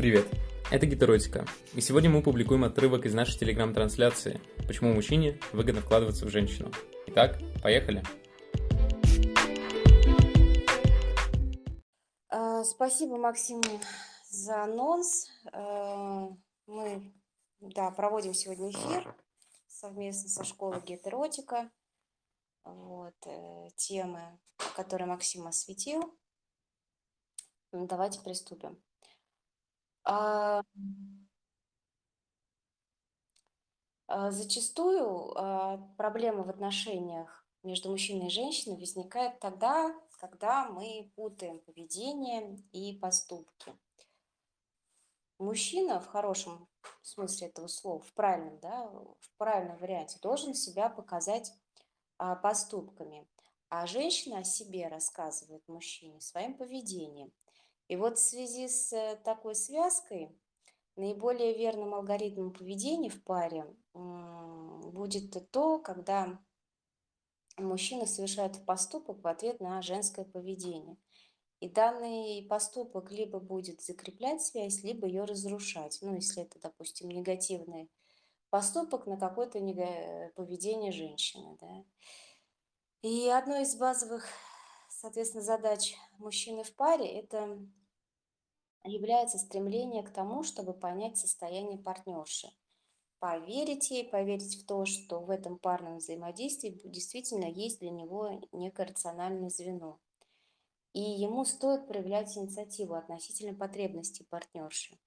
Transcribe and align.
Привет, 0.00 0.26
это 0.70 0.86
Гетеротика, 0.86 1.44
и 1.74 1.82
сегодня 1.82 2.08
мы 2.08 2.22
публикуем 2.22 2.64
отрывок 2.64 3.04
из 3.04 3.12
нашей 3.12 3.38
телеграм-трансляции 3.38 4.40
«Почему 4.66 4.94
мужчине 4.94 5.38
выгодно 5.52 5.82
вкладываться 5.82 6.24
в 6.24 6.30
женщину». 6.30 6.72
Итак, 7.08 7.38
поехали! 7.62 8.02
А, 12.30 12.64
спасибо, 12.64 13.18
Максим, 13.18 13.60
за 14.30 14.62
анонс. 14.64 15.28
А, 15.52 16.30
мы 16.66 17.12
да, 17.60 17.90
проводим 17.90 18.32
сегодня 18.32 18.70
эфир 18.70 19.14
совместно 19.68 20.30
со 20.30 20.44
школой 20.44 20.80
Гетеротика. 20.80 21.70
Вот, 22.64 23.16
э, 23.26 23.68
темы, 23.76 24.40
которые 24.74 25.08
Максим 25.08 25.46
осветил. 25.46 26.18
Давайте 27.70 28.18
приступим. 28.22 28.82
А, 30.04 30.62
а, 34.06 34.30
зачастую 34.30 35.32
а, 35.36 35.76
проблема 35.96 36.42
в 36.42 36.50
отношениях 36.50 37.44
между 37.62 37.90
мужчиной 37.90 38.28
и 38.28 38.30
женщиной 38.30 38.76
возникает 38.76 39.38
тогда, 39.40 39.94
когда 40.18 40.68
мы 40.68 41.10
путаем 41.16 41.58
поведение 41.60 42.58
и 42.72 42.98
поступки. 42.98 43.74
Мужчина 45.38 46.00
в 46.00 46.06
хорошем 46.06 46.68
смысле 47.02 47.48
этого 47.48 47.66
слова, 47.66 48.02
в 48.02 48.12
правильном, 48.12 48.58
да, 48.60 48.86
в 48.88 49.30
правильном 49.38 49.78
варианте, 49.78 50.18
должен 50.20 50.54
себя 50.54 50.90
показать 50.90 51.52
а, 52.18 52.36
поступками, 52.36 53.26
а 53.70 53.86
женщина 53.86 54.38
о 54.38 54.44
себе 54.44 54.88
рассказывает 54.88 55.66
мужчине 55.68 56.20
своим 56.20 56.54
поведением. 56.54 57.32
И 57.90 57.96
вот 57.96 58.18
в 58.18 58.22
связи 58.22 58.68
с 58.68 58.92
э, 58.92 59.16
такой 59.24 59.56
связкой 59.56 60.30
наиболее 60.94 61.58
верным 61.58 61.92
алгоритмом 61.92 62.52
поведения 62.52 63.10
в 63.10 63.20
паре 63.24 63.66
будет 63.92 65.50
то, 65.50 65.80
когда 65.80 66.38
мужчина 67.56 68.06
совершает 68.06 68.64
поступок 68.64 69.24
в 69.24 69.26
ответ 69.26 69.58
на 69.58 69.82
женское 69.82 70.24
поведение. 70.24 70.98
И 71.58 71.68
данный 71.68 72.46
поступок 72.48 73.10
либо 73.10 73.40
будет 73.40 73.80
закреплять 73.82 74.40
связь, 74.40 74.84
либо 74.84 75.08
ее 75.08 75.24
разрушать. 75.24 75.98
Ну, 76.00 76.14
если 76.14 76.44
это, 76.44 76.60
допустим, 76.60 77.08
негативный 77.08 77.90
поступок 78.50 79.06
на 79.06 79.16
какое-то 79.16 79.58
поведение 80.36 80.92
женщины. 80.92 81.58
Да. 81.60 81.84
И 83.02 83.28
одной 83.28 83.62
из 83.62 83.74
базовых, 83.74 84.28
соответственно, 84.90 85.42
задач 85.42 85.96
мужчины 86.18 86.62
в 86.62 86.72
паре– 86.76 87.08
это 87.20 87.58
является 88.84 89.38
стремление 89.38 90.02
к 90.02 90.10
тому, 90.10 90.42
чтобы 90.42 90.72
понять 90.72 91.18
состояние 91.18 91.78
партнерши. 91.78 92.48
Поверить 93.18 93.90
ей, 93.90 94.08
поверить 94.08 94.56
в 94.56 94.66
то, 94.66 94.86
что 94.86 95.20
в 95.20 95.30
этом 95.30 95.58
парном 95.58 95.98
взаимодействии 95.98 96.80
действительно 96.84 97.44
есть 97.44 97.80
для 97.80 97.90
него 97.90 98.40
некое 98.52 98.86
рациональное 98.86 99.50
звено. 99.50 99.98
И 100.92 101.00
ему 101.00 101.44
стоит 101.44 101.86
проявлять 101.86 102.36
инициативу 102.36 102.94
относительно 102.94 103.54
потребностей 103.54 104.24
партнерши, 104.24 104.98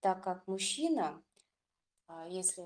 так 0.00 0.24
как 0.24 0.46
мужчина, 0.48 1.22
а, 2.06 2.26
если 2.26 2.62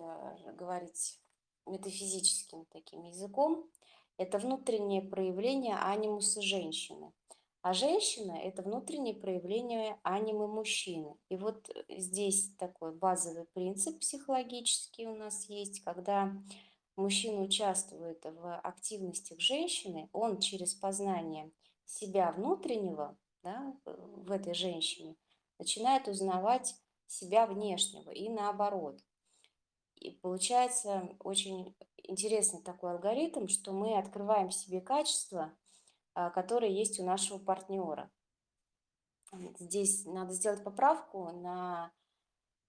говорить 0.55 1.21
метафизическим 1.67 2.65
таким 2.67 3.03
языком, 3.05 3.69
это 4.17 4.39
внутреннее 4.39 5.03
проявление 5.03 5.77
анимуса 5.77 6.41
женщины. 6.41 7.13
А 7.63 7.75
женщина– 7.75 8.33
это 8.43 8.63
внутреннее 8.63 9.15
проявление 9.15 9.97
анимы 10.03 10.49
мужчины. 10.49 11.17
И 11.29 11.37
вот 11.37 11.71
э, 11.71 11.85
здесь 11.97 12.55
такой 12.57 12.93
базовый 12.93 13.45
принцип 13.55 14.01
психологический 14.01 15.07
у 15.07 15.15
нас 15.15 15.49
есть, 15.49 15.81
когда 15.85 16.33
мужчина 16.97 17.41
участвует 17.41 18.25
в 18.25 18.59
активностях 18.59 19.39
женщины, 19.41 20.11
он 20.13 20.41
через 20.41 20.75
познание 20.75 21.53
себя 21.85 22.33
внутреннего 22.33 23.17
да, 23.45 23.77
в 23.85 24.33
этой 24.33 24.55
женщине 24.55 25.17
начинает 25.59 26.09
узнавать 26.09 26.75
себя 27.07 27.47
внешнего 27.47 28.11
и 28.11 28.29
наоборот. 28.29 29.01
И 29.95 30.11
получается 30.11 31.09
очень 31.21 31.77
интересный 31.99 32.61
такой 32.61 32.93
алгоритм, 32.93 33.47
что 33.47 33.73
мы 33.73 33.97
открываем 33.97 34.49
в 34.49 34.55
себе 34.55 34.81
качества, 34.81 35.57
которые 36.15 36.75
есть 36.75 37.01
у 37.01 37.05
нашего 37.05 37.39
партнера. 37.39 38.11
Здесь 39.59 40.05
надо 40.05 40.33
сделать 40.35 40.63
поправку 40.63 41.31
на 41.33 41.93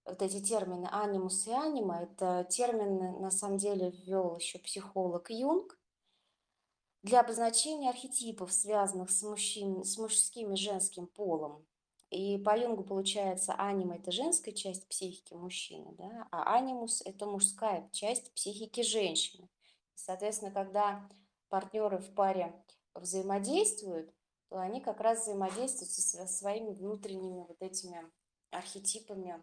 вот 0.04 0.22
эти 0.22 0.40
термины 0.42 0.88
анимус 0.90 1.46
и 1.46 1.52
анима. 1.52 2.02
Это 2.02 2.46
термины 2.48 3.18
на 3.18 3.30
самом 3.30 3.58
деле 3.58 3.90
ввел 3.90 4.36
еще 4.36 4.58
психолог 4.58 5.30
Юнг 5.30 5.78
для 7.02 7.20
обозначения 7.20 7.90
архетипов, 7.90 8.52
связанных 8.52 9.10
с, 9.10 9.22
мужчин, 9.22 9.84
с 9.84 9.98
мужским 9.98 10.54
и 10.54 10.56
женским 10.56 11.06
полом. 11.06 11.66
И 12.10 12.38
по 12.38 12.56
Юнгу 12.56 12.84
получается 12.84 13.54
анима– 13.58 13.96
это 13.96 14.12
женская 14.12 14.52
часть 14.52 14.88
психики 14.88 15.34
мужчины, 15.34 15.94
да? 15.98 16.28
а 16.30 16.54
анимус– 16.54 17.02
это 17.04 17.26
мужская 17.26 17.88
часть 17.92 18.32
психики 18.34 18.82
женщины. 18.82 19.48
Соответственно, 19.94 20.52
когда 20.52 21.08
партнеры 21.48 21.98
в 21.98 22.14
паре 22.14 22.54
взаимодействуют, 22.94 24.14
то 24.48 24.58
они 24.58 24.80
как 24.80 25.00
раз 25.00 25.22
взаимодействуют 25.22 25.90
со 25.90 26.26
своими 26.26 26.72
внутренними 26.72 27.44
вот 27.46 27.60
этими 27.60 28.10
архетипами 28.50 29.42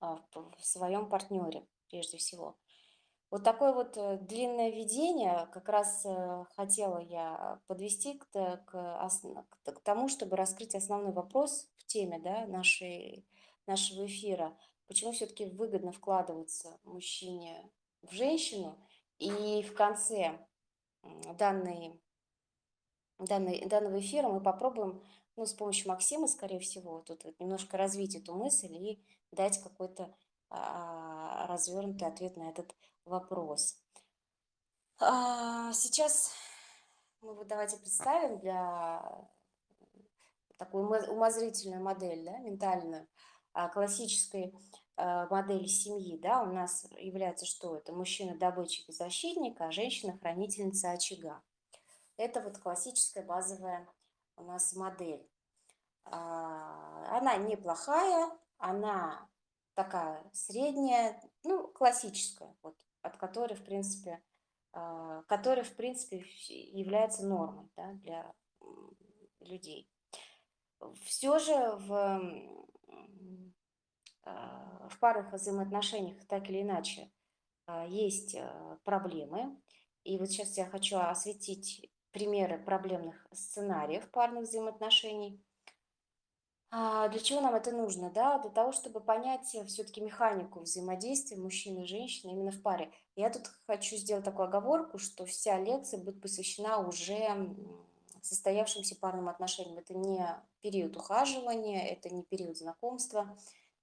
а, 0.00 0.20
в 0.32 0.64
своем 0.64 1.08
партнере 1.08 1.66
прежде 1.88 2.16
всего. 2.16 2.56
Вот 3.30 3.44
такое 3.44 3.72
вот 3.72 3.96
э, 3.96 4.18
длинное 4.18 4.70
видение 4.70 5.48
как 5.54 5.70
раз 5.70 6.04
э, 6.04 6.44
хотела 6.54 6.98
я 6.98 7.62
подвести 7.66 8.18
к, 8.18 8.26
к, 8.30 8.62
к 9.64 9.80
тому, 9.82 10.08
чтобы 10.08 10.36
раскрыть 10.36 10.74
основной 10.74 11.12
вопрос 11.12 11.66
в 11.78 11.86
теме 11.86 12.18
да, 12.18 12.46
нашей, 12.46 13.26
нашего 13.66 14.04
эфира. 14.04 14.54
Почему 14.86 15.12
все-таки 15.12 15.46
выгодно 15.46 15.92
вкладываться 15.92 16.78
мужчине 16.84 17.70
в 18.02 18.12
женщину? 18.12 18.78
И 19.18 19.62
в 19.62 19.72
конце 19.72 20.38
данный, 21.38 22.00
данный, 23.18 23.66
данного 23.66 24.00
эфира 24.00 24.28
мы 24.28 24.40
попробуем, 24.40 25.02
ну, 25.36 25.46
с 25.46 25.54
помощью 25.54 25.88
Максима, 25.88 26.28
скорее 26.28 26.58
всего, 26.60 27.00
тут 27.00 27.24
вот 27.24 27.38
немножко 27.40 27.76
развить 27.76 28.14
эту 28.14 28.34
мысль 28.34 28.74
и 28.74 29.04
дать 29.30 29.62
какой-то 29.62 30.14
а, 30.50 31.46
развернутый 31.46 32.06
ответ 32.06 32.36
на 32.36 32.50
этот 32.50 32.74
вопрос. 33.04 33.78
А, 34.98 35.72
сейчас 35.72 36.32
мы 37.22 37.34
вот 37.34 37.48
давайте 37.48 37.78
представим 37.78 38.38
для 38.38 39.28
такую 40.58 40.86
умозрительную 41.10 41.82
модель, 41.82 42.24
да, 42.24 42.38
ментальную, 42.38 43.08
а, 43.52 43.68
классической 43.68 44.54
а, 44.96 45.26
модель 45.28 45.68
семьи, 45.68 46.18
да, 46.18 46.42
у 46.42 46.52
нас 46.52 46.86
является 46.98 47.46
что? 47.46 47.76
Это 47.76 47.92
мужчина 47.92 48.36
добытчик 48.36 48.88
и 48.88 48.92
защитник, 48.92 49.60
а 49.60 49.70
женщина 49.70 50.18
хранительница 50.18 50.90
очага. 50.90 51.42
Это 52.16 52.40
вот 52.40 52.58
классическая 52.58 53.24
базовая 53.24 53.88
у 54.36 54.44
нас 54.44 54.74
модель. 54.74 55.26
А, 56.04 57.18
она 57.18 57.36
неплохая, 57.36 58.30
она 58.58 59.28
такая 59.74 60.22
средняя, 60.32 61.20
ну, 61.44 61.68
классическая, 61.68 62.54
вот, 62.62 62.76
от 63.00 63.16
которой, 63.16 63.54
в 63.54 63.64
принципе, 63.64 64.22
а, 64.72 65.22
которая, 65.22 65.64
в 65.64 65.74
принципе, 65.74 66.24
является 66.48 67.26
нормой 67.26 67.70
да, 67.76 67.92
для 67.94 68.32
людей. 69.40 69.88
Все 71.04 71.38
же 71.38 71.76
в 71.76 72.20
в 74.24 74.98
парных 75.00 75.32
взаимоотношениях 75.32 76.24
так 76.26 76.48
или 76.48 76.62
иначе 76.62 77.10
а, 77.66 77.86
есть 77.86 78.36
а, 78.36 78.78
проблемы. 78.84 79.56
И 80.04 80.18
вот 80.18 80.30
сейчас 80.30 80.56
я 80.58 80.66
хочу 80.66 80.98
осветить 80.98 81.90
примеры 82.10 82.58
проблемных 82.58 83.26
сценариев 83.32 84.10
парных 84.10 84.44
взаимоотношений. 84.44 85.40
Для 86.70 87.18
чего 87.22 87.42
нам 87.42 87.54
это 87.54 87.70
нужно? 87.70 88.10
Да? 88.10 88.38
Для 88.38 88.50
того, 88.50 88.72
чтобы 88.72 89.00
понять 89.00 89.54
все-таки 89.66 90.00
механику 90.00 90.60
взаимодействия 90.60 91.36
мужчины 91.36 91.82
и 91.82 91.86
женщины 91.86 92.30
именно 92.30 92.50
в 92.50 92.62
паре. 92.62 92.90
Я 93.14 93.28
тут 93.28 93.46
хочу 93.66 93.96
сделать 93.96 94.24
такую 94.24 94.48
оговорку, 94.48 94.96
что 94.98 95.26
вся 95.26 95.58
лекция 95.58 96.00
будет 96.00 96.22
посвящена 96.22 96.78
уже 96.78 97.54
состоявшимся 98.22 98.96
парным 98.96 99.28
отношениям. 99.28 99.78
Это 99.78 99.94
не 99.94 100.26
период 100.62 100.96
ухаживания, 100.96 101.86
это 101.88 102.08
не 102.08 102.22
период 102.22 102.56
знакомства, 102.56 103.36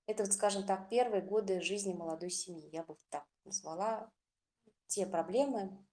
это, 0.10 0.24
вот, 0.24 0.34
скажем 0.34 0.66
так, 0.66 0.90
первые 0.90 1.22
годы 1.22 1.62
жизни 1.62 1.94
молодой 1.94 2.32
семьи. 2.32 2.68
Я 2.72 2.82
бы 2.82 2.98
так 3.10 3.28
назвала 3.46 4.12
те 4.88 5.06
проблемы 5.06 5.86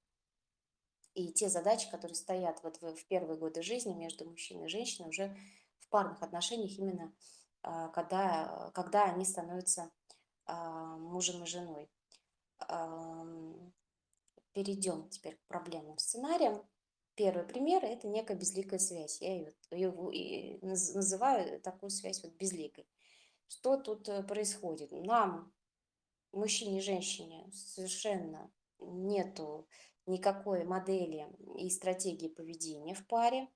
и 1.12 1.34
те 1.34 1.50
задачи, 1.50 1.90
которые 1.90 2.14
стоят 2.14 2.62
вот 2.62 2.80
в, 2.80 3.06
первые 3.08 3.38
годы 3.38 3.60
жизни 3.60 3.92
между 3.92 4.24
мужчиной 4.24 4.66
и 4.66 4.68
женщиной 4.68 5.10
уже 5.10 5.36
в 5.80 5.88
парных 5.90 6.22
отношениях 6.22 6.78
именно 6.78 7.14
а, 7.62 7.88
когда, 7.88 8.70
когда 8.74 9.04
они 9.04 9.26
становятся 9.26 9.92
а, 10.46 10.96
мужем 10.96 11.44
и 11.44 11.46
женой. 11.46 11.90
Перейдем 14.54 15.10
теперь 15.10 15.36
к 15.36 15.46
проблемным 15.46 15.98
сценариям. 15.98 16.66
Первый 17.16 17.44
пример– 17.44 17.84
это 17.84 18.08
некая 18.08 18.34
безликая 18.34 18.78
связь. 18.78 19.20
Я 19.20 19.36
ее, 19.36 19.54
ее 19.70 20.58
называю 20.62 21.60
такую 21.60 21.90
связь 21.90 22.22
вот 22.22 22.32
безликой. 22.32 22.86
Что 23.48 23.76
тут 23.76 24.08
э, 24.08 24.22
происходит? 24.22 24.92
Нам, 24.92 25.52
мужчине 26.32 26.78
и 26.78 26.82
женщине, 26.82 27.50
совершенно 27.52 28.50
нету 28.78 29.68
никакой 30.06 30.64
модели 30.64 31.26
и 31.58 31.68
стратегии 31.70 32.28
поведения 32.28 32.94
в 32.94 33.06
паре. 33.06 33.48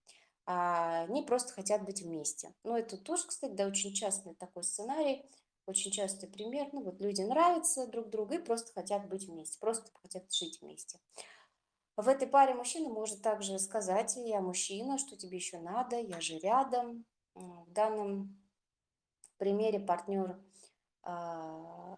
А 0.46 1.02
они 1.02 1.22
просто 1.22 1.52
хотят 1.52 1.84
быть 1.84 2.02
вместе. 2.02 2.54
Ну, 2.64 2.76
это 2.76 2.96
тоже, 2.96 3.26
кстати, 3.26 3.52
да, 3.52 3.66
очень 3.66 3.94
частый 3.94 4.34
такой 4.34 4.64
сценарий, 4.64 5.24
очень 5.66 5.92
частый 5.92 6.28
пример. 6.28 6.68
Ну, 6.72 6.82
вот 6.82 7.00
люди 7.00 7.22
нравятся 7.22 7.86
друг 7.86 8.10
другу 8.10 8.34
и 8.34 8.38
просто 8.38 8.72
хотят 8.72 9.08
быть 9.08 9.28
вместе, 9.28 9.58
просто 9.60 9.90
хотят 10.02 10.32
жить 10.32 10.60
вместе. 10.60 10.98
В 11.96 12.08
этой 12.08 12.26
паре 12.26 12.54
мужчина 12.54 12.88
может 12.88 13.22
также 13.22 13.58
сказать, 13.58 14.16
я 14.16 14.40
мужчина, 14.40 14.98
что 14.98 15.16
тебе 15.16 15.36
еще 15.36 15.58
надо, 15.58 16.00
я 16.00 16.20
же 16.20 16.38
рядом. 16.38 17.04
В 17.34 17.70
данном 17.70 18.40
примере 19.40 19.80
партнер, 19.80 20.38
а, 21.02 21.96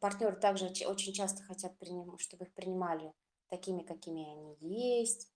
партнеры 0.00 0.36
также 0.36 0.66
очень 0.86 1.12
часто 1.14 1.42
хотят, 1.44 1.72
чтобы 2.18 2.44
их 2.44 2.54
принимали 2.54 3.14
такими, 3.48 3.82
какими 3.82 4.28
они 4.28 4.56
есть. 4.60 5.30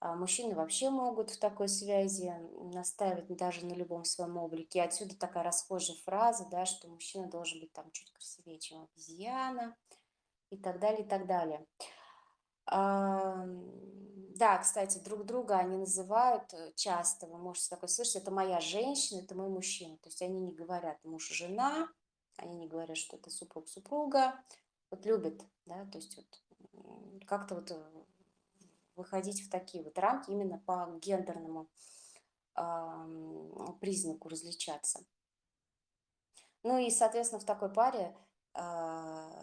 А 0.00 0.16
мужчины 0.16 0.56
вообще 0.56 0.90
могут 0.90 1.30
в 1.30 1.38
такой 1.38 1.68
связи 1.68 2.34
настаивать 2.74 3.28
даже 3.36 3.64
на 3.64 3.72
любом 3.72 4.04
своем 4.04 4.36
облике. 4.36 4.82
отсюда 4.82 5.16
такая 5.16 5.44
расхожая 5.44 5.96
фраза, 6.04 6.44
да, 6.50 6.66
что 6.66 6.88
мужчина 6.88 7.30
должен 7.30 7.60
быть 7.60 7.72
там 7.72 7.88
чуть 7.92 8.10
красивее, 8.10 8.58
чем 8.58 8.82
обезьяна 8.82 9.76
и 10.50 10.56
так 10.56 10.80
далее, 10.80 11.04
и 11.04 11.08
так 11.08 11.26
далее. 11.28 11.64
Да, 12.66 14.58
кстати, 14.58 14.98
друг 14.98 15.24
друга 15.24 15.58
они 15.58 15.76
называют 15.76 16.52
э, 16.52 16.72
часто, 16.74 17.26
вы 17.28 17.38
можете 17.38 17.68
такое 17.68 17.88
слышать, 17.88 18.16
это 18.16 18.30
моя 18.30 18.60
женщина, 18.60 19.20
это 19.20 19.36
мой 19.36 19.48
мужчина. 19.48 19.96
То 19.98 20.08
есть 20.08 20.20
они 20.22 20.40
не 20.40 20.52
говорят 20.52 20.98
муж 21.04 21.30
и 21.30 21.34
жена, 21.34 21.88
они 22.38 22.56
не 22.56 22.66
говорят, 22.66 22.96
что 22.96 23.16
это 23.16 23.30
супруг-супруга. 23.30 24.34
Вот 24.90 25.06
любят, 25.06 25.44
да, 25.66 25.84
то 25.86 25.98
есть 25.98 26.16
вот 26.16 26.26
как-то 27.26 27.54
вот 27.54 27.70
э, 27.70 28.04
выходить 28.96 29.42
в 29.42 29.50
такие 29.50 29.84
вот 29.84 29.98
рамки 29.98 30.30
именно 30.30 30.58
по 30.58 30.98
гендерному 31.00 31.68
э, 32.56 33.72
признаку 33.80 34.28
различаться. 34.28 35.04
Ну 36.62 36.78
и, 36.78 36.90
соответственно, 36.90 37.40
в 37.40 37.46
такой 37.46 37.72
паре 37.72 38.16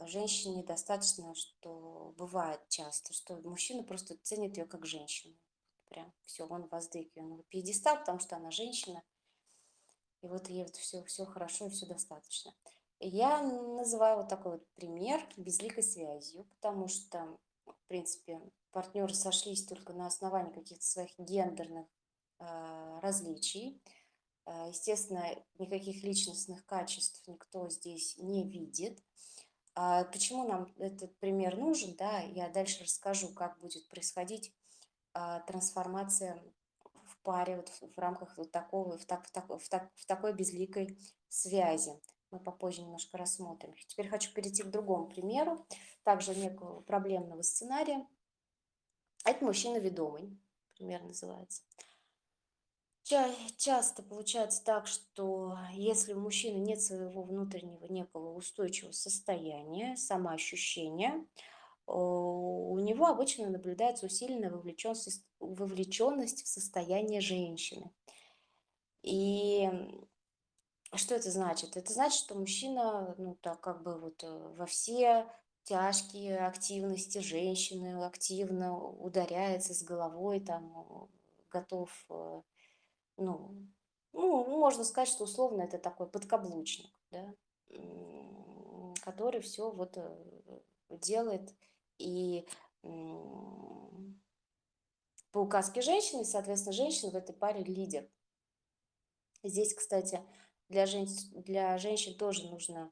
женщине 0.08 0.64
достаточно, 0.64 1.34
что 1.36 2.14
бывает 2.18 2.62
часто, 2.70 3.14
что 3.14 3.38
мужчина 3.38 3.84
просто 3.84 4.18
ценит 4.22 4.58
ее 4.58 4.66
как 4.66 4.86
женщину. 4.86 5.36
Прям 5.90 6.14
все, 6.26 6.46
он 6.46 6.68
ее 7.16 7.24
на 7.24 7.42
пьедестал, 7.44 7.98
потому 7.98 8.20
что 8.20 8.36
она 8.36 8.52
женщина. 8.52 9.04
И 10.22 10.28
вот 10.28 10.50
ей 10.50 10.64
вот 10.64 10.76
все, 10.76 11.04
все 11.06 11.26
хорошо 11.26 11.68
и 11.68 11.70
все 11.70 11.86
достаточно. 11.86 12.54
Я 13.00 13.42
называю 13.42 14.18
вот 14.18 14.28
такой 14.28 14.54
вот 14.54 14.68
пример 14.76 15.26
безликой 15.38 15.84
связью, 15.84 16.44
потому 16.46 16.90
что, 16.90 17.38
в 17.66 17.88
принципе, 17.88 18.42
партнеры 18.72 19.14
сошлись 19.14 19.66
только 19.66 19.94
на 19.94 20.08
основании 20.08 20.52
каких-то 20.52 20.86
своих 20.86 21.18
гендерных 21.18 21.88
э, 22.40 23.00
различий. 23.02 23.82
Э, 24.46 24.68
естественно, 24.70 25.26
никаких 25.58 26.04
личностных 26.04 26.66
качеств 26.66 27.28
никто 27.28 27.70
здесь 27.70 28.18
не 28.18 28.48
видит. 28.48 29.04
А 29.76 30.04
почему 30.06 30.48
нам 30.48 30.74
этот 30.78 31.18
пример 31.20 31.58
нужен, 31.58 31.96
да, 31.96 32.20
я 32.20 32.50
дальше 32.50 32.84
расскажу, 32.84 33.30
как 33.30 33.60
будет 33.60 33.88
происходить 33.88 34.54
э, 35.14 35.40
трансформация 35.48 36.42
в 37.06 37.18
паре 37.24 37.58
вот 37.58 37.70
в 37.96 37.98
рамках 37.98 38.38
вот 38.38 38.52
такого, 38.52 38.98
в, 38.98 39.06
так, 39.06 39.28
в, 39.28 39.32
так, 39.32 39.50
в, 39.50 39.70
так, 39.70 39.90
в 39.96 40.06
такой 40.06 40.34
безликой 40.34 40.98
связи. 41.30 42.00
Мы 42.32 42.40
попозже 42.40 42.82
немножко 42.82 43.18
рассмотрим. 43.18 43.74
Теперь 43.88 44.08
хочу 44.08 44.32
перейти 44.34 44.64
к 44.64 44.70
другому 44.70 45.08
примеру, 45.08 45.66
также 46.04 46.36
некого 46.36 46.82
проблемного 46.82 47.42
сценария. 47.42 48.06
Это 49.26 49.44
мужчина 49.44 49.78
ведомый, 49.78 50.38
пример 50.76 51.04
называется. 51.04 51.64
Часто 53.58 54.04
получается 54.04 54.64
так, 54.64 54.86
что 54.86 55.58
если 55.74 56.14
у 56.14 56.20
мужчины 56.20 56.58
нет 56.58 56.82
своего 56.82 57.24
внутреннего 57.24 57.86
некого 57.86 58.36
устойчивого 58.36 58.92
состояния, 58.92 59.98
самоощущения, 59.98 61.26
у 61.88 62.78
него 62.80 63.08
обычно 63.08 63.50
наблюдается 63.50 64.06
усиленная 64.06 64.52
вовлеченность, 64.52 65.26
вовлеченность 65.40 66.44
в 66.44 66.48
состояние 66.48 67.20
женщины. 67.20 67.92
И 69.02 69.68
что 70.94 71.16
это 71.16 71.32
значит? 71.32 71.78
Это 71.78 71.92
значит, 71.92 72.20
что 72.20 72.36
мужчина, 72.36 73.16
ну 73.18 73.36
так 73.42 73.60
как 73.62 73.82
бы 73.82 74.00
вот 74.00 74.24
э, 74.24 74.54
во 74.56 74.66
все 74.66 75.32
тяжкие 75.64 76.40
активности 76.40 77.20
женщины, 77.20 78.04
активно 78.04 78.78
ударяется 78.78 79.74
с 79.74 79.84
головой, 79.84 80.40
там, 80.42 81.10
готов, 81.50 81.90
э, 82.10 82.42
ну, 83.20 83.68
ну, 84.14 84.46
можно 84.46 84.84
сказать, 84.84 85.10
что 85.10 85.26
условно 85.26 85.62
это 85.62 85.78
такой 85.78 86.08
подкаблучник, 86.10 86.92
да, 87.12 87.34
который 89.04 89.42
все 89.42 89.72
вот 89.72 89.98
э, 89.98 90.62
делает 90.90 91.54
и 91.98 92.48
по 95.32 95.40
указке 95.40 95.82
женщины, 95.82 96.26
соответственно, 96.26 96.74
женщина 96.74 97.12
в 97.12 97.16
этой 97.16 97.36
паре 97.36 97.64
лидер. 97.64 98.10
Здесь, 99.44 99.74
кстати, 99.74 100.22
для, 100.70 100.86
жен... 100.86 101.08
для 101.34 101.78
женщин 101.78 102.18
тоже 102.18 102.48
нужно 102.50 102.92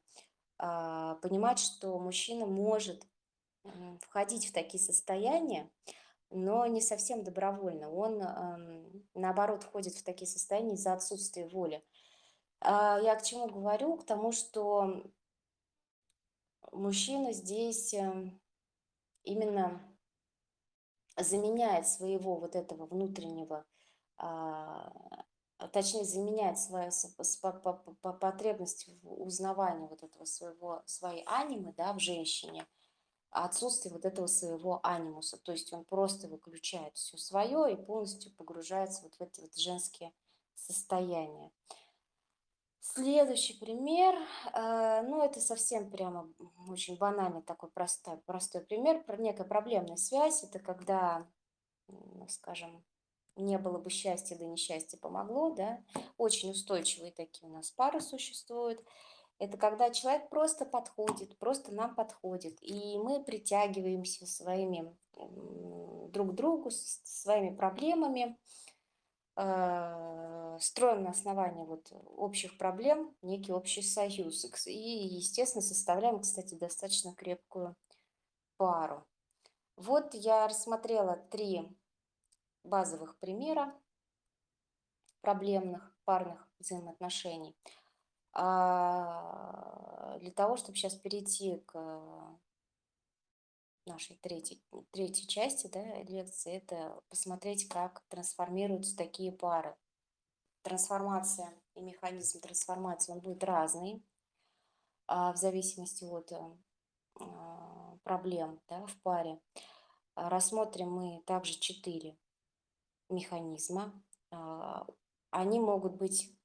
а, 0.57 1.15
понимать, 1.15 1.59
что 1.59 1.97
мужчина 1.99 2.45
может 2.45 3.05
входить 4.01 4.47
в 4.47 4.53
такие 4.53 4.81
состояния, 4.81 5.69
но 6.29 6.65
не 6.65 6.81
совсем 6.81 7.23
добровольно. 7.23 7.91
Он, 7.91 8.21
наоборот, 9.13 9.63
входит 9.63 9.93
в 9.93 10.03
такие 10.03 10.27
состояния 10.27 10.73
из-за 10.73 10.93
отсутствия 10.93 11.47
воли. 11.47 11.83
А, 12.59 12.99
я 12.99 13.15
к 13.15 13.23
чему 13.23 13.47
говорю? 13.47 13.97
К 13.97 14.05
тому, 14.05 14.31
что 14.31 15.03
мужчина 16.71 17.31
здесь 17.31 17.93
эм, 17.93 18.41
именно 19.23 19.81
заменяет 21.15 21.87
своего 21.87 22.35
вот 22.35 22.55
этого 22.55 22.87
внутреннего 22.87 23.65
а, 24.17 24.91
точнее 25.71 26.05
заменяет 26.05 26.59
свою 26.59 26.91
потребность 28.01 28.87
в 29.01 29.21
узнавании 29.21 29.87
вот 29.87 30.03
этого 30.03 30.25
своего, 30.25 30.83
своей 30.85 31.23
анимы, 31.25 31.73
да, 31.75 31.93
в 31.93 31.99
женщине, 31.99 32.67
отсутствие 33.43 33.93
вот 33.93 34.05
этого 34.05 34.27
своего 34.27 34.79
анимуса, 34.83 35.37
то 35.37 35.51
есть 35.51 35.71
он 35.73 35.85
просто 35.85 36.27
выключает 36.27 36.95
все 36.95 37.17
свое 37.17 37.73
и 37.73 37.75
полностью 37.75 38.31
погружается 38.35 39.03
вот 39.03 39.15
в 39.15 39.21
эти 39.21 39.41
вот 39.41 39.55
женские 39.55 40.13
состояния. 40.55 41.51
Следующий 42.79 43.53
пример, 43.53 44.15
э, 44.53 45.01
ну 45.03 45.21
это 45.21 45.41
совсем 45.41 45.91
прямо 45.91 46.29
очень 46.67 46.97
банальный 46.97 47.41
такой 47.41 47.69
простой, 47.69 48.17
простой 48.19 48.61
пример, 48.61 49.03
про 49.03 49.17
некая 49.17 49.43
проблемная 49.43 49.97
связь, 49.97 50.43
это 50.43 50.59
когда, 50.59 51.27
скажем, 52.29 52.83
не 53.35 53.57
было 53.57 53.77
бы 53.77 53.89
счастья, 53.89 54.35
да 54.35 54.45
несчастье 54.45 54.97
помогло, 54.97 55.51
да, 55.51 55.83
очень 56.17 56.51
устойчивые 56.51 57.11
такие 57.11 57.49
у 57.49 57.53
нас 57.53 57.71
пары 57.71 58.01
существуют. 58.01 58.83
Это 59.39 59.57
когда 59.57 59.91
человек 59.91 60.29
просто 60.29 60.65
подходит, 60.65 61.37
просто 61.37 61.71
нам 61.71 61.95
подходит, 61.95 62.57
и 62.61 62.97
мы 62.97 63.23
притягиваемся 63.23 64.25
своими 64.25 64.95
друг 66.11 66.31
к 66.31 66.33
другу, 66.33 66.69
своими 66.71 67.55
проблемами, 67.55 68.37
э, 69.35 70.57
строим 70.59 71.03
на 71.03 71.11
основании 71.11 71.65
вот 71.65 71.91
общих 72.15 72.57
проблем 72.57 73.15
некий 73.21 73.51
общий 73.51 73.83
союз. 73.83 74.45
И, 74.65 74.71
естественно, 74.71 75.61
составляем, 75.61 76.19
кстати, 76.21 76.55
достаточно 76.55 77.13
крепкую 77.13 77.75
пару. 78.57 79.05
Вот 79.75 80.15
я 80.15 80.47
рассмотрела 80.47 81.15
три 81.29 81.69
базовых 82.63 83.17
примера 83.19 83.79
проблемных 85.21 85.95
парных 86.05 86.49
взаимоотношений. 86.59 87.55
А 88.39 90.17
для 90.19 90.31
того, 90.31 90.57
чтобы 90.57 90.77
сейчас 90.77 90.93
перейти 90.93 91.57
к 91.65 92.39
нашей 93.87 94.15
третьей, 94.17 94.63
третьей 94.91 95.27
части 95.27 95.67
да, 95.67 96.03
лекции, 96.03 96.53
это 96.53 97.01
посмотреть, 97.09 97.67
как 97.67 98.03
трансформируются 98.09 98.95
такие 98.95 99.31
пары. 99.31 99.75
трансформация 100.61 101.51
и 101.73 101.81
механизм 101.81 102.39
трансформации, 102.41 103.11
он 103.11 103.21
будет 103.21 103.43
разный 103.43 104.05
а, 105.07 105.33
в 105.33 105.37
зависимости 105.37 106.03
от 106.03 106.31
а, 107.19 107.97
проблем 108.03 108.61
да, 108.67 108.85
в 108.85 109.01
паре. 109.01 109.39
Рассмотрим 110.15 110.91
мы 110.91 111.23
также 111.25 111.53
четыре 111.59 112.17
механизма. 113.09 113.93
Они 115.31 115.59
могут 115.59 115.95
быть 115.95 116.36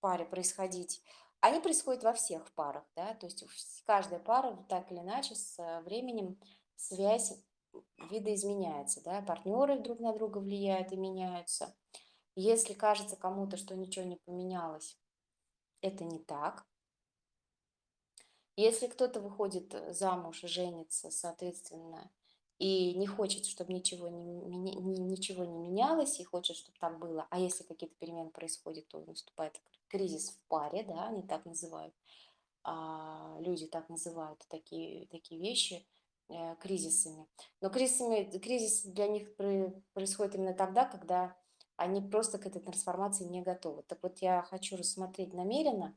паре 0.00 0.24
происходить 0.24 1.02
они 1.40 1.60
происходят 1.60 2.02
во 2.02 2.12
всех 2.12 2.52
парах, 2.54 2.84
да, 2.96 3.14
то 3.14 3.26
есть 3.26 3.44
каждая 3.86 4.18
пара 4.18 4.56
так 4.68 4.90
или 4.90 4.98
иначе 4.98 5.34
с 5.34 5.56
временем 5.84 6.38
связь 6.74 7.32
видоизменяется, 8.10 9.02
да, 9.02 9.22
партнеры 9.22 9.78
друг 9.78 10.00
на 10.00 10.12
друга 10.12 10.38
влияют 10.38 10.92
и 10.92 10.96
меняются. 10.96 11.76
Если 12.34 12.74
кажется 12.74 13.16
кому-то, 13.16 13.56
что 13.56 13.76
ничего 13.76 14.04
не 14.04 14.16
поменялось, 14.16 14.98
это 15.80 16.04
не 16.04 16.18
так. 16.18 16.66
Если 18.56 18.88
кто-то 18.88 19.20
выходит 19.20 19.74
замуж 19.94 20.42
и 20.42 20.48
женится, 20.48 21.10
соответственно, 21.12 22.10
и 22.58 22.94
не 22.94 23.06
хочет, 23.06 23.46
чтобы 23.46 23.72
ничего 23.72 24.08
не, 24.08 24.74
ничего 24.74 25.44
не 25.44 25.58
менялось, 25.58 26.18
и 26.18 26.24
хочет, 26.24 26.56
чтобы 26.56 26.76
так 26.78 26.98
было, 26.98 27.26
а 27.30 27.38
если 27.38 27.62
какие-то 27.62 27.94
перемены 27.96 28.30
происходят, 28.30 28.88
то 28.88 29.04
наступает 29.06 29.60
кризис 29.88 30.30
в 30.30 30.38
паре, 30.48 30.82
да, 30.82 31.06
они 31.06 31.22
так 31.22 31.44
называют, 31.44 31.94
а, 32.64 33.36
люди 33.40 33.66
так 33.66 33.88
называют 33.88 34.44
такие, 34.48 35.06
такие 35.06 35.40
вещи 35.40 35.86
э, 36.28 36.56
кризисами. 36.56 37.26
Но 37.60 37.70
кризисами, 37.70 38.24
кризис 38.38 38.82
для 38.82 39.08
них 39.08 39.34
происходит 39.94 40.34
именно 40.34 40.52
тогда, 40.52 40.84
когда 40.84 41.36
они 41.76 42.00
просто 42.00 42.38
к 42.38 42.46
этой 42.46 42.60
трансформации 42.60 43.24
не 43.24 43.40
готовы. 43.40 43.84
Так 43.84 44.02
вот, 44.02 44.18
я 44.18 44.42
хочу 44.42 44.76
рассмотреть 44.76 45.32
намеренно 45.32 45.96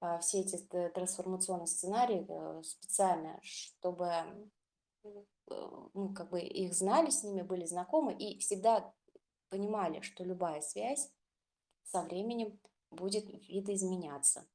а, 0.00 0.18
все 0.18 0.40
эти 0.40 0.56
трансформационные 0.94 1.66
сценарии 1.66 2.26
э, 2.28 2.62
специально, 2.64 3.40
чтобы 3.42 4.06
э, 4.06 4.24
ну, 5.04 6.14
как 6.14 6.30
бы 6.30 6.40
их 6.40 6.74
знали, 6.74 7.10
с 7.10 7.22
ними 7.22 7.42
были 7.42 7.64
знакомы 7.64 8.14
и 8.14 8.38
всегда 8.38 8.94
понимали, 9.48 10.00
что 10.00 10.24
любая 10.24 10.60
связь 10.60 11.10
со 11.84 12.02
временем 12.02 12.58
будет 12.90 13.26
видоизменяться, 13.48 14.46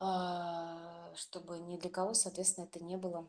а, 0.00 1.14
чтобы 1.14 1.58
ни 1.58 1.76
для 1.76 1.90
кого, 1.90 2.14
соответственно, 2.14 2.64
это 2.64 2.82
не 2.82 2.96
было 2.96 3.28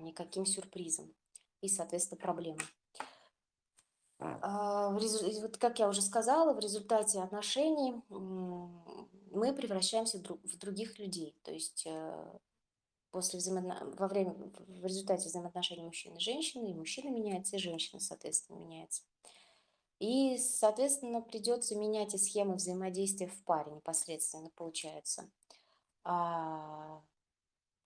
никаким 0.00 0.46
сюрпризом 0.46 1.14
и, 1.60 1.68
соответственно, 1.68 2.20
проблемой. 2.20 2.64
А, 4.18 4.90
вот 4.90 5.56
как 5.58 5.78
я 5.78 5.88
уже 5.88 6.02
сказала, 6.02 6.54
в 6.54 6.58
результате 6.58 7.20
отношений 7.20 8.02
мы 8.08 9.54
превращаемся 9.54 10.18
в 10.18 10.58
других 10.58 10.98
людей. 10.98 11.38
То 11.42 11.52
есть 11.52 11.84
э, 11.86 12.38
после 13.10 13.38
взаимоотно... 13.38 13.92
во 13.98 14.08
время, 14.08 14.32
в 14.32 14.84
результате 14.84 15.28
взаимоотношений 15.28 15.84
мужчины 15.84 16.16
и 16.16 16.20
женщины, 16.20 16.70
и 16.70 16.74
мужчина 16.74 17.10
меняется, 17.10 17.56
и 17.56 17.60
женщина, 17.60 18.00
соответственно, 18.00 18.58
меняется. 18.58 19.02
И, 19.98 20.36
соответственно, 20.36 21.22
придется 21.22 21.74
менять 21.74 22.14
и 22.14 22.18
схемы 22.18 22.56
взаимодействия 22.56 23.28
в 23.28 23.42
паре 23.44 23.72
непосредственно, 23.72 24.50
получается. 24.50 25.30
А, 26.04 27.02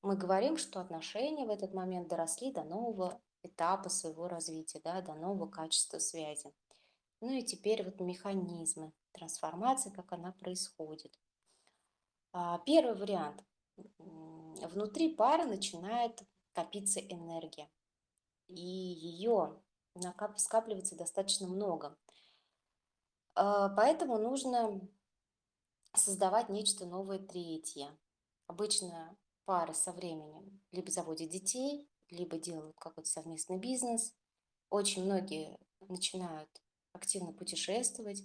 мы 0.03 0.17
говорим, 0.17 0.57
что 0.57 0.81
отношения 0.81 1.47
в 1.47 1.51
этот 1.51 1.73
момент 1.73 2.09
доросли 2.09 2.53
до 2.53 2.65
нового 2.65 3.21
этапа 3.43 3.89
своего 3.89 4.29
развития, 4.29 4.81
да, 4.83 5.01
до 5.03 5.15
нового 5.15 5.49
качества 5.49 5.99
связи. 5.99 6.53
Ну 7.21 7.31
и 7.31 7.43
теперь 7.43 7.85
вот 7.85 8.01
механизмы 8.01 8.93
трансформации, 9.13 9.91
как 9.91 10.13
она 10.13 10.33
происходит. 10.33 11.19
А, 12.33 12.59
первый 12.61 12.97
вариант. 12.97 13.45
Внутри 14.69 15.15
пары 15.15 15.45
начинает 15.45 16.23
копиться 16.53 17.01
энергия. 17.01 17.71
И 18.49 18.61
ее 18.61 19.61
скапливается 20.37 20.97
достаточно 20.97 21.47
много. 21.47 21.97
А, 23.35 23.69
поэтому 23.71 24.19
нужно 24.19 24.81
создавать 25.95 26.49
нечто 26.49 26.87
новое 26.87 27.19
третье. 27.19 27.97
Обычно 28.47 29.17
пары 29.45 29.75
со 29.75 29.93
временем 29.93 30.61
либо 30.73 30.91
заводят 30.91 31.31
детей, 31.31 31.89
либо 32.11 32.39
делают 32.39 32.77
какой-то 32.79 33.09
совместный 33.09 33.59
бизнес. 33.59 34.15
Очень 34.69 35.05
многие 35.05 35.59
начинают 35.81 36.51
активно 36.93 37.33
путешествовать. 37.33 38.25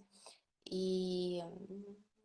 И 0.65 1.43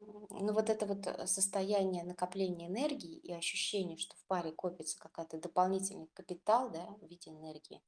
ну, 0.01 0.53
вот 0.53 0.71
это 0.71 0.87
вот 0.87 1.07
состояние 1.29 2.05
накопления 2.05 2.69
энергии 2.69 3.17
и 3.19 3.33
ощущение, 3.33 3.99
что 3.99 4.17
в 4.17 4.25
паре 4.27 4.53
копится 4.53 4.99
какая-то 4.99 5.39
дополнительный 5.39 6.09
капитал 6.15 6.71
да, 6.71 6.87
в 7.01 7.07
виде 7.07 7.31
энергии, 7.31 7.83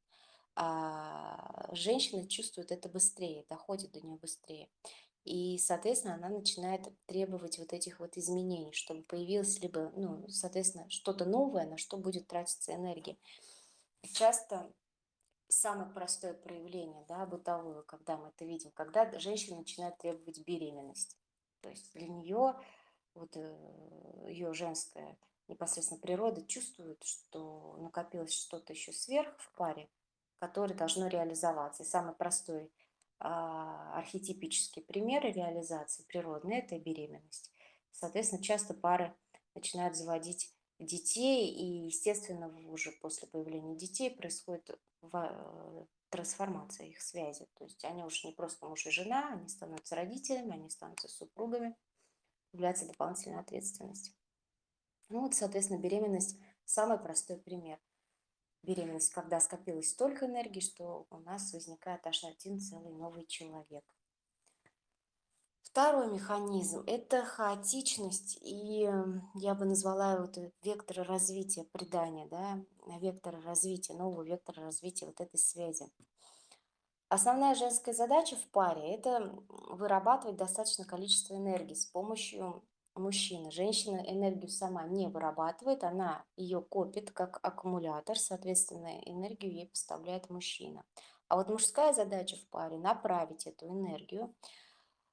а 0.55 1.69
женщина 1.73 2.29
чувствует 2.29 2.73
это 2.73 2.89
быстрее, 2.89 3.47
доходит 3.49 3.93
до 3.93 4.01
нее 4.01 4.17
быстрее. 4.17 4.69
И, 5.25 5.57
соответственно, 5.59 6.15
она 6.15 6.29
начинает 6.29 6.89
требовать 7.07 7.59
вот 7.59 7.73
этих 7.73 8.01
вот 8.01 8.17
изменений, 8.17 8.73
чтобы 8.73 9.03
появилось 9.03 9.61
либо, 9.61 9.93
ну, 9.97 10.29
соответственно, 10.29 10.91
что-то 10.91 11.25
новое, 11.25 11.65
на 11.65 11.79
что 11.79 11.97
будет 11.97 12.27
тратиться 12.27 12.75
энергия. 12.75 13.17
Часто 14.15 14.73
самое 15.49 15.93
простое 15.93 16.35
проявление, 16.35 17.05
да, 17.09 17.25
бытовое, 17.25 17.83
когда 17.83 18.17
мы 18.17 18.29
это 18.29 18.45
видим, 18.45 18.73
когда 18.73 19.19
женщина 19.21 19.59
начинает 19.59 19.97
требовать 19.99 20.45
беременность. 20.45 21.17
То 21.63 21.71
есть 21.71 21.93
для 21.95 22.09
нее 22.09 22.55
вот 23.15 23.37
э, 23.37 24.27
ее 24.29 24.53
женская 24.53 25.17
непосредственно 25.49 26.01
природа 26.01 26.45
чувствует, 26.47 27.03
что 27.03 27.77
накопилось 27.79 28.33
что-то 28.33 28.73
еще 28.73 28.93
сверх 28.93 29.35
в 29.39 29.53
паре, 29.57 29.89
которое 30.39 30.75
должно 30.75 31.09
реализоваться. 31.09 31.83
И 31.83 31.87
самый 31.87 32.15
простой 32.15 32.71
а, 33.19 33.99
архетипический 33.99 34.83
пример 34.83 35.23
реализации 35.25 36.05
природной– 36.05 36.57
это 36.59 36.79
беременность. 36.79 37.53
Соответственно, 37.93 38.43
часто 38.43 38.75
пары 38.75 39.15
начинают 39.55 39.97
заводить 39.97 40.53
детей, 40.79 41.49
и, 41.49 41.87
естественно, 41.87 42.49
уже 42.69 42.91
после 42.93 43.29
появления 43.29 43.77
детей 43.77 44.11
происходит 44.11 44.71
э, 45.03 45.85
трансформация 46.13 46.87
их 46.87 47.01
связи. 47.01 47.49
То 47.55 47.65
есть 47.65 47.85
они 47.85 48.05
уже 48.05 48.27
не 48.27 48.33
просто 48.33 48.67
муж 48.67 48.87
и 48.87 48.91
жена, 48.91 49.33
они 49.33 49.49
становятся 49.49 49.97
родителями, 49.97 50.53
они 50.53 50.71
становятся 50.71 51.09
супругами, 51.09 51.75
появляется 52.51 52.87
дополнительная 52.87 53.41
ответственность. 53.41 54.15
Ну 55.09 55.23
вот, 55.23 55.35
соответственно, 55.35 55.81
беременность– 55.81 56.39
самый 56.65 56.99
простой 56.99 57.39
пример– 57.39 57.81
беременность, 58.63 59.11
когда 59.11 59.41
скопилось 59.41 59.91
столько 59.91 60.27
энергии, 60.27 60.61
что 60.61 61.07
у 61.11 61.19
нас 61.19 61.53
возникает 61.53 62.07
аж 62.07 62.25
один 62.25 62.61
целый 62.61 62.93
новый 62.93 63.27
человек. 63.27 63.85
Второй 65.73 66.09
механизм– 66.09 66.85
это 66.87 67.25
хаотичность, 67.25 68.37
и 68.43 68.87
я 69.33 69.55
бы 69.55 69.65
назвала 69.65 70.19
вот 70.19 70.37
вектор 70.63 70.99
развития 71.09 71.65
предания, 71.65 72.27
да, 72.27 72.63
вектор 72.99 73.41
развития, 73.43 73.95
нового 73.95 74.23
вектора 74.23 74.65
развития 74.65 75.07
вот 75.07 75.19
этой 75.23 75.39
связи. 75.39 75.87
Основная 77.09 77.55
женская 77.55 77.95
задача 77.95 78.37
в 78.37 78.47
паре– 78.51 78.95
это 78.97 79.35
вырабатывать 79.49 80.37
достаточное 80.37 80.85
количество 80.85 81.37
энергии 81.37 81.73
с 81.73 81.87
помощью 81.87 82.63
мужчина. 82.95 83.51
Женщина 83.51 83.97
энергию 83.97 84.51
сама 84.51 84.87
не 84.87 85.09
вырабатывает, 85.09 85.85
она 85.85 86.23
ее 86.37 86.61
копит 86.61 87.13
как 87.13 87.41
аккумулятор, 87.43 88.19
соответственно, 88.19 89.01
энергию 89.07 89.55
ей 89.55 89.69
поставляет 89.71 90.29
мужчина. 90.29 90.85
А 91.29 91.37
вот 91.37 91.49
мужская 91.49 91.95
задача 91.95 92.37
в 92.37 92.47
паре– 92.49 92.77
направить 92.79 93.47
эту 93.47 93.69
энергию 93.69 94.35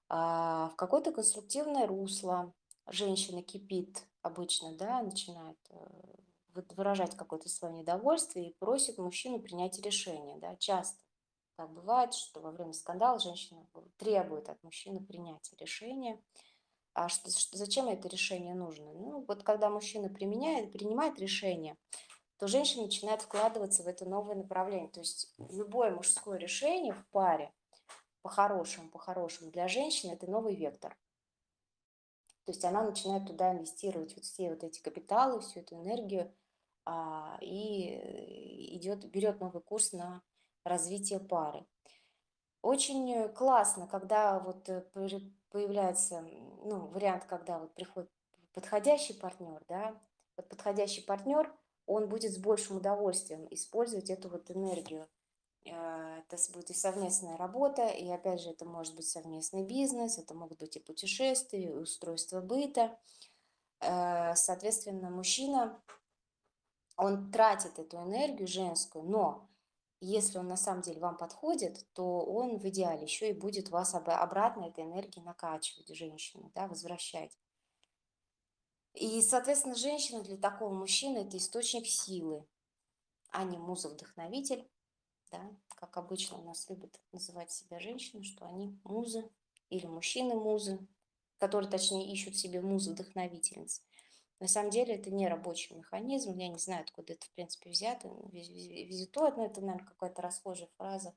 в 0.09 0.73
какое-то 0.75 1.11
конструктивное 1.11 1.87
русло. 1.87 2.53
Женщина 2.87 3.43
кипит 3.43 4.03
обычно, 4.21 4.73
да, 4.75 5.01
начинает 5.03 5.57
э, 5.69 6.63
выражать 6.75 7.15
какое-то 7.15 7.47
свое 7.47 7.73
недовольствие 7.75 8.49
и 8.49 8.55
просит 8.57 8.97
мужчину 8.97 9.39
принять 9.39 9.79
решение. 9.79 10.37
Да. 10.39 10.55
Часто 10.55 10.99
так 11.55 11.71
бывает, 11.71 12.13
что 12.13 12.39
во 12.39 12.51
время 12.51 12.73
скандала 12.73 13.19
женщина 13.19 13.65
требует 13.97 14.49
от 14.49 14.61
мужчины 14.63 14.99
принятия 14.99 15.55
решения– 15.57 16.21
а 16.93 17.07
что, 17.07 17.31
что, 17.31 17.57
зачем 17.57 17.87
это 17.87 18.07
решение 18.07 18.53
нужно? 18.53 18.91
Ну, 18.91 19.23
вот 19.25 19.43
когда 19.43 19.69
мужчина 19.69 20.09
применяет, 20.09 20.73
принимает 20.73 21.19
решение, 21.19 21.77
то 22.37 22.47
женщина 22.47 22.83
начинает 22.83 23.21
вкладываться 23.21 23.83
в 23.83 23.87
это 23.87 24.05
новое 24.05 24.35
направление. 24.35 24.89
То 24.89 24.99
есть 24.99 25.33
любое 25.37 25.91
мужское 25.91 26.37
решение 26.37 26.93
в 26.93 27.05
паре, 27.11 27.53
по-хорошему, 28.21 28.89
по-хорошему, 28.89 29.51
для 29.51 29.67
женщины 29.67 30.13
это 30.13 30.29
новый 30.29 30.55
вектор. 30.55 30.97
То 32.45 32.51
есть 32.51 32.65
она 32.65 32.83
начинает 32.83 33.27
туда 33.27 33.51
инвестировать 33.51 34.15
вот 34.15 34.25
все 34.25 34.49
вот 34.49 34.63
эти 34.63 34.81
капиталы, 34.81 35.39
всю 35.41 35.59
эту 35.59 35.75
энергию 35.75 36.33
а, 36.85 37.37
и 37.41 38.75
идет, 38.75 39.05
берет 39.05 39.39
новый 39.39 39.61
курс 39.61 39.93
на 39.93 40.23
развитие 40.63 41.19
пары. 41.19 41.65
Очень 42.61 43.29
классно, 43.33 43.87
когда 43.87 44.39
вот 44.39 44.67
э, 44.67 44.83
появляется 45.49 46.21
ну, 46.63 46.87
вариант, 46.87 47.25
когда 47.25 47.59
вот 47.59 47.73
приходит 47.73 48.09
подходящий 48.53 49.13
партнер, 49.13 49.63
да, 49.67 49.95
подходящий 50.35 51.01
партнер, 51.01 51.53
он 51.85 52.09
будет 52.09 52.33
с 52.33 52.37
большим 52.37 52.77
удовольствием 52.77 53.47
использовать 53.51 54.09
эту 54.09 54.29
вот 54.29 54.51
энергию. 54.51 55.07
Э, 55.65 56.21
Это 56.27 56.37
будет 56.51 56.69
и 56.69 56.73
совместная 56.73 57.37
работа, 57.37 57.87
и 57.87 58.07
опять 58.09 58.41
же 58.41 58.49
это 58.49 58.65
может 58.65 58.95
быть 58.95 59.07
совместный 59.07 59.63
бизнес, 59.63 60.17
это 60.17 60.33
могут 60.33 60.59
быть 60.59 60.75
и 60.75 60.79
путешествия, 60.79 61.63
и 61.63 61.71
устройство 61.73 62.41
быта. 62.41 62.97
Э, 63.79 64.35
Соответственно, 64.35 65.09
мужчина, 65.09 65.81
он 66.97 67.31
тратит 67.31 67.79
эту 67.79 67.97
энергию 67.97 68.47
женскую, 68.47 69.05
но 69.05 69.49
если 70.01 70.37
он 70.37 70.47
на 70.47 70.57
самом 70.57 70.81
деле 70.81 70.99
вам 70.99 71.17
подходит, 71.17 71.85
то 71.93 72.21
он 72.21 72.57
в 72.57 72.65
идеале 72.69 73.03
еще 73.03 73.29
и 73.29 73.33
будет 73.33 73.69
вас 73.69 73.93
об- 73.95 74.09
обратно 74.09 74.65
этой 74.65 74.85
энергией 74.85 75.23
накачивать, 75.23 75.93
женщину, 75.95 76.51
да, 76.55 76.67
возвращать. 76.67 77.37
И, 78.93 79.21
соответственно, 79.21 79.75
женщина 79.75 80.23
для 80.23 80.37
такого 80.37 80.73
мужчины– 80.73 81.19
это 81.19 81.37
источник 81.37 81.85
силы, 81.85 82.45
а 83.31 83.43
не 83.43 83.57
муза-вдохновитель, 83.57 84.69
да, 85.31 85.55
как 85.75 85.97
обычно 85.97 86.37
у 86.37 86.43
нас 86.43 86.69
любят 86.69 86.99
называть 87.11 87.51
себя 87.51 87.79
женщины, 87.79 88.23
что 88.23 88.45
они 88.45 88.79
музы 88.83 89.29
или 89.69 89.85
мужчины-музы, 89.85 90.79
которые, 91.37 91.69
точнее, 91.69 92.11
ищут 92.11 92.35
себе 92.35 92.61
музы-вдохновительниц. 92.61 93.83
На 94.39 94.47
самом 94.47 94.71
деле 94.71 94.95
это 94.95 95.11
не 95.11 95.27
рабочий 95.27 95.75
механизм, 95.75 96.37
я 96.37 96.47
не 96.47 96.57
знаю, 96.57 96.83
откуда 96.83 97.13
это, 97.13 97.25
в 97.25 97.31
принципе, 97.31 97.69
взято, 97.69 98.07
виз- 98.31 98.49
виз- 98.49 98.87
визитоид, 98.87 99.35
но 99.37 99.45
это, 99.45 99.61
наверное, 99.61 99.87
какая-то 99.87 100.21
расхожая 100.21 100.69
фраза 100.77 101.13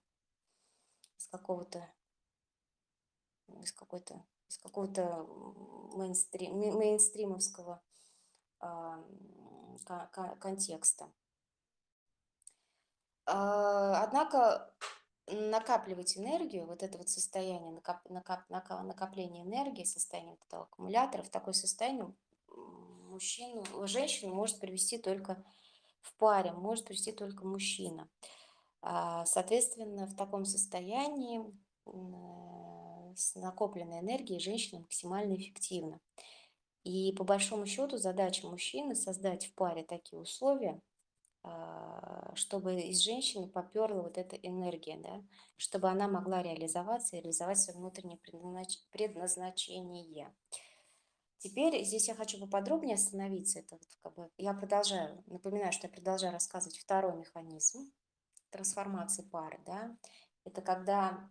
из 1.19 1.29
какого-то, 1.29 1.89
из 3.61 3.73
какой-то, 3.73 4.25
из 4.49 4.59
какого-то 4.59 5.25
мейнстрим, 5.95 6.59
ме- 6.59 6.73
мейнстримовского 6.73 7.81
ка- 8.59 10.37
контекста. 10.41 11.13
А, 13.27 14.03
Однако 14.03 14.73
накапливать 15.27 16.19
энергию, 16.19 16.67
вот 16.67 16.83
это 16.83 16.99
вот 16.99 17.09
состояние 17.09 17.73
накоп- 17.73 18.09
накоп- 18.09 18.45
нака- 18.49 18.83
накопления 18.83 19.43
энергии, 19.43 19.85
состояние 19.85 20.33
вот 20.33 20.45
этого 20.47 20.65
аккумулятора, 20.65 21.23
в 21.23 21.31
такое 21.31 21.55
состояние 21.55 22.13
мужчину, 23.09 23.65
женщину 23.87 24.35
может 24.35 24.59
привести 24.59 24.99
только 24.99 25.45
в 26.01 26.15
паре, 26.17 26.53
может 26.53 26.85
привести 26.85 27.13
только 27.13 27.47
мужчина. 27.47 28.09
А, 28.81 29.25
Соответственно, 29.27 30.07
в 30.07 30.17
таком 30.17 30.45
состоянии 30.45 31.41
с 33.15 33.35
накопленной 33.35 34.01
энергией 34.01 34.41
женщина 34.41 34.81
максимально 34.81 35.35
эффективна. 35.35 36.01
И 36.85 37.13
по 37.13 37.23
большому 37.25 37.67
счету 37.67 37.97
задача 37.97 38.47
мужчины 38.47 38.95
создать 38.95 39.47
в 39.47 39.55
паре 39.55 39.85
такие 39.85 40.19
условия, 40.19 40.81
чтобы 42.35 42.81
из 42.81 43.01
женщины 43.01 43.49
поперла 43.49 44.03
вот 44.03 44.17
эта 44.17 44.37
энергия, 44.37 44.97
да, 44.99 45.25
чтобы 45.57 45.89
она 45.89 46.09
могла 46.09 46.43
реализоваться 46.43 47.17
и 47.17 47.21
реализовать 47.21 47.59
свое 47.59 47.79
внутреннее 47.79 48.19
предназнач- 48.19 48.79
предназначение. 48.91 50.33
Теперь 51.39 51.85
здесь 51.85 52.07
я 52.07 52.15
хочу 52.15 52.39
поподробнее 52.39 52.95
остановиться. 52.95 53.59
Это 53.59 53.75
вот 53.75 53.89
как 54.03 54.15
бы 54.15 54.31
я 54.39 54.55
продолжаю, 54.55 55.25
напоминаю, 55.27 55.73
что 55.73 55.89
я 55.89 55.93
продолжаю 55.93 56.33
рассказывать 56.33 56.79
второй 56.79 57.17
механизм 57.17 57.93
трансформации 58.51 59.23
пары, 59.23 59.59
да. 59.67 59.97
Это 60.45 60.61
когда 60.63 61.29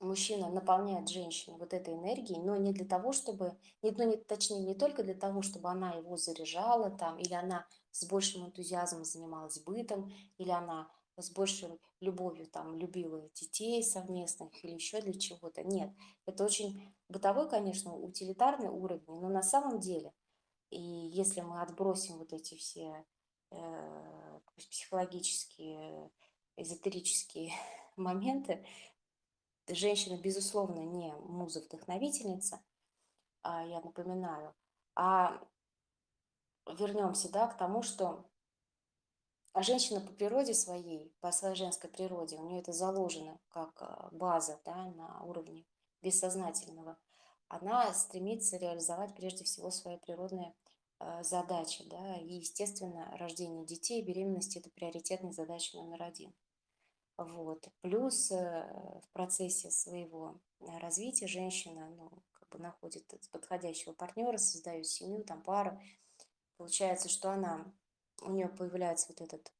мужчина 0.00 0.48
наполняет 0.48 1.08
женщину 1.08 1.58
вот 1.58 1.74
этой 1.74 1.94
энергией, 1.94 2.40
но 2.40 2.56
не 2.56 2.72
для 2.72 2.86
того, 2.86 3.12
чтобы, 3.12 3.58
не, 3.82 3.90
ну, 3.90 4.04
не, 4.04 4.16
точнее, 4.16 4.60
не 4.60 4.74
только 4.74 5.02
для 5.02 5.14
того, 5.14 5.42
чтобы 5.42 5.68
она 5.70 5.92
его 5.92 6.16
заряжала 6.16 6.90
там, 6.90 7.18
или 7.18 7.34
она 7.34 7.66
с 7.94 8.04
большим 8.06 8.44
энтузиазмом 8.44 9.04
занималась 9.04 9.60
бытом, 9.60 10.12
или 10.36 10.50
она 10.50 10.90
с 11.16 11.30
большей 11.30 11.68
любовью 12.00 12.46
там 12.48 12.76
любила 12.76 13.30
детей 13.34 13.84
совместных 13.84 14.64
или 14.64 14.72
еще 14.72 15.00
для 15.00 15.12
чего-то. 15.12 15.62
Нет, 15.62 15.92
это 16.26 16.44
очень 16.44 16.92
бытовой, 17.08 17.48
конечно, 17.48 17.94
утилитарный 17.94 18.68
уровень, 18.68 19.20
но 19.20 19.28
на 19.28 19.42
самом 19.42 19.78
деле, 19.78 20.12
и 20.70 20.80
если 20.80 21.40
мы 21.42 21.62
отбросим 21.62 22.18
вот 22.18 22.32
эти 22.32 22.56
все 22.56 23.06
э, 23.52 24.40
психологические, 24.56 26.10
эзотерические 26.56 27.52
моменты, 27.96 28.66
женщина, 29.68 30.20
безусловно, 30.20 30.80
не 30.80 31.14
муза-вдохновительница, 31.14 32.60
а, 33.42 33.64
я 33.64 33.80
напоминаю, 33.80 34.52
а 34.96 35.40
вернемся, 36.66 37.30
да, 37.30 37.46
к 37.46 37.56
тому, 37.56 37.82
что 37.82 38.24
женщина 39.62 40.00
по 40.00 40.12
природе 40.12 40.54
своей, 40.54 41.14
по 41.20 41.30
своей 41.32 41.54
женской 41.54 41.90
природе, 41.90 42.36
у 42.36 42.44
нее 42.44 42.60
это 42.60 42.72
заложено 42.72 43.38
как 43.48 43.80
а, 43.82 44.08
база, 44.12 44.60
да, 44.64 44.86
на 44.90 45.22
уровне 45.24 45.64
бессознательного, 46.02 46.98
она 47.48 47.92
стремится 47.94 48.56
реализовать 48.56 49.14
прежде 49.14 49.44
всего 49.44 49.70
свои 49.70 49.96
природные 49.98 50.54
а, 50.98 51.22
задачи, 51.22 51.84
да, 51.88 52.16
и, 52.16 52.34
естественно, 52.34 53.16
рождение 53.18 53.64
детей, 53.64 54.02
беременность– 54.02 54.56
это 54.58 54.70
приоритетная 54.70 55.32
задача 55.32 55.76
номер 55.76 56.02
один. 56.02 56.34
Вот. 57.16 57.68
Плюс 57.80 58.32
э, 58.32 59.00
в 59.04 59.08
процессе 59.12 59.70
своего 59.70 60.40
развития 60.80 61.28
женщина 61.28 61.88
ну, 61.90 62.10
как 62.32 62.48
бы 62.48 62.58
находит 62.58 63.04
подходящего 63.30 63.92
партнера, 63.92 64.36
создает 64.36 64.86
семью, 64.86 65.22
там 65.22 65.40
пару. 65.42 65.80
Получается, 66.56 67.08
что 67.08 67.30
она, 67.30 67.72
у 68.22 68.30
нее 68.30 68.48
появляется 68.48 69.08
вот 69.08 69.20
этот 69.20 69.52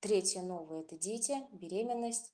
третье 0.00 0.42
новое, 0.42 0.82
это 0.82 0.96
дети, 0.98 1.36
беременность, 1.52 2.32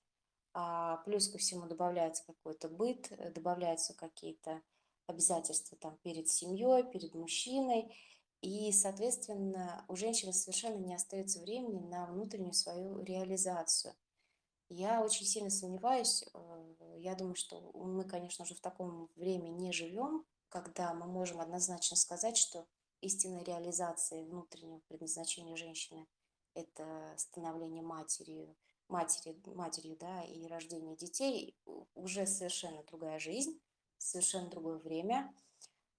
а 0.53 0.99
плюс 0.99 1.29
ко 1.29 1.38
всему 1.38 1.67
добавляется 1.67 2.25
какой-то 2.27 2.69
быт, 2.69 3.11
э, 3.11 3.31
добавляются 3.31 3.95
какие-то 3.95 4.62
обязательства 5.07 5.77
там 5.79 5.97
перед 6.03 6.29
семьей, 6.29 6.85
перед 6.85 7.14
мужчиной, 7.14 7.95
и, 8.40 8.71
соответственно, 8.73 9.85
у 9.88 9.97
женщины 9.97 10.33
совершенно 10.33 10.77
не 10.77 10.95
остается 10.95 11.40
времени 11.40 11.81
на 11.81 12.07
внутреннюю 12.07 12.53
свою 12.53 13.03
реализацию. 13.03 13.95
Я 14.69 15.03
очень 15.03 15.27
сильно 15.27 15.51
сомневаюсь. 15.51 16.25
э, 16.35 16.99
Я 16.99 17.14
думаю, 17.14 17.35
что 17.35 17.61
мы, 17.75 18.05
конечно 18.05 18.45
же, 18.45 18.55
в 18.55 18.61
таком 18.61 19.09
времени 19.17 19.62
не 19.62 19.73
живем, 19.73 20.25
когда 20.49 20.95
мы 20.95 21.07
можем 21.07 21.40
однозначно 21.40 21.97
сказать, 21.97 22.37
что 22.37 22.67
истинная 23.05 23.45
реализация 23.45 24.25
внутреннего 24.25 24.81
предназначения 24.88 25.57
женщины– 25.57 26.07
это 26.55 27.14
становление 27.17 27.83
матерью, 27.83 28.57
матери, 28.88 29.37
матерью, 29.47 29.97
да, 29.99 30.23
и 30.23 30.47
рождение 30.47 30.97
детей, 30.97 31.57
уже 31.95 32.27
совершенно 32.27 32.83
другая 32.85 33.19
жизнь, 33.19 33.61
совершенно 33.99 34.49
другое 34.49 34.79
время. 34.79 35.35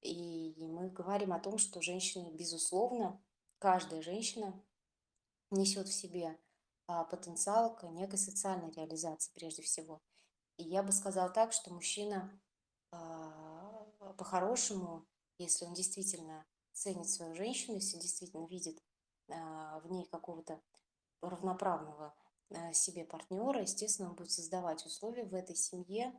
И 0.01 0.55
мы 0.67 0.89
говорим 0.89 1.33
о 1.33 1.39
том, 1.39 1.57
что 1.57 1.81
женщины, 1.81 2.31
безусловно, 2.31 3.21
каждая 3.59 4.01
женщина 4.01 4.63
несет 5.51 5.87
в 5.87 5.93
себе 5.93 6.39
а, 6.87 7.03
потенциал 7.03 7.75
к 7.75 7.83
некой 7.89 8.19
социальной 8.19 8.71
реализации 8.71 9.31
прежде 9.33 9.61
всего. 9.61 10.01
И 10.57 10.63
я 10.63 10.83
бы 10.83 10.91
сказала 10.91 11.29
так, 11.29 11.51
что 11.53 11.73
мужчина 11.73 12.39
а, 12.91 13.85
по-хорошему, 14.17 15.05
если 15.37 15.65
он 15.65 15.73
действительно 15.73 16.45
ценит 16.75 17.09
свою 17.09 17.33
женщину, 17.35 17.75
если 17.75 17.97
действительно 17.97 18.45
видит 18.47 18.83
а, 19.29 19.79
в 19.79 19.89
ней 19.89 20.05
какого-то 20.05 20.61
равноправного 21.21 22.13
а, 22.51 22.73
себе 22.73 23.05
партнера, 23.05 23.61
естественно, 23.61 24.09
он 24.09 24.15
будет 24.15 24.31
создавать 24.31 24.85
условия 24.85 25.23
в 25.23 25.33
этой 25.33 25.55
семье 25.55 26.13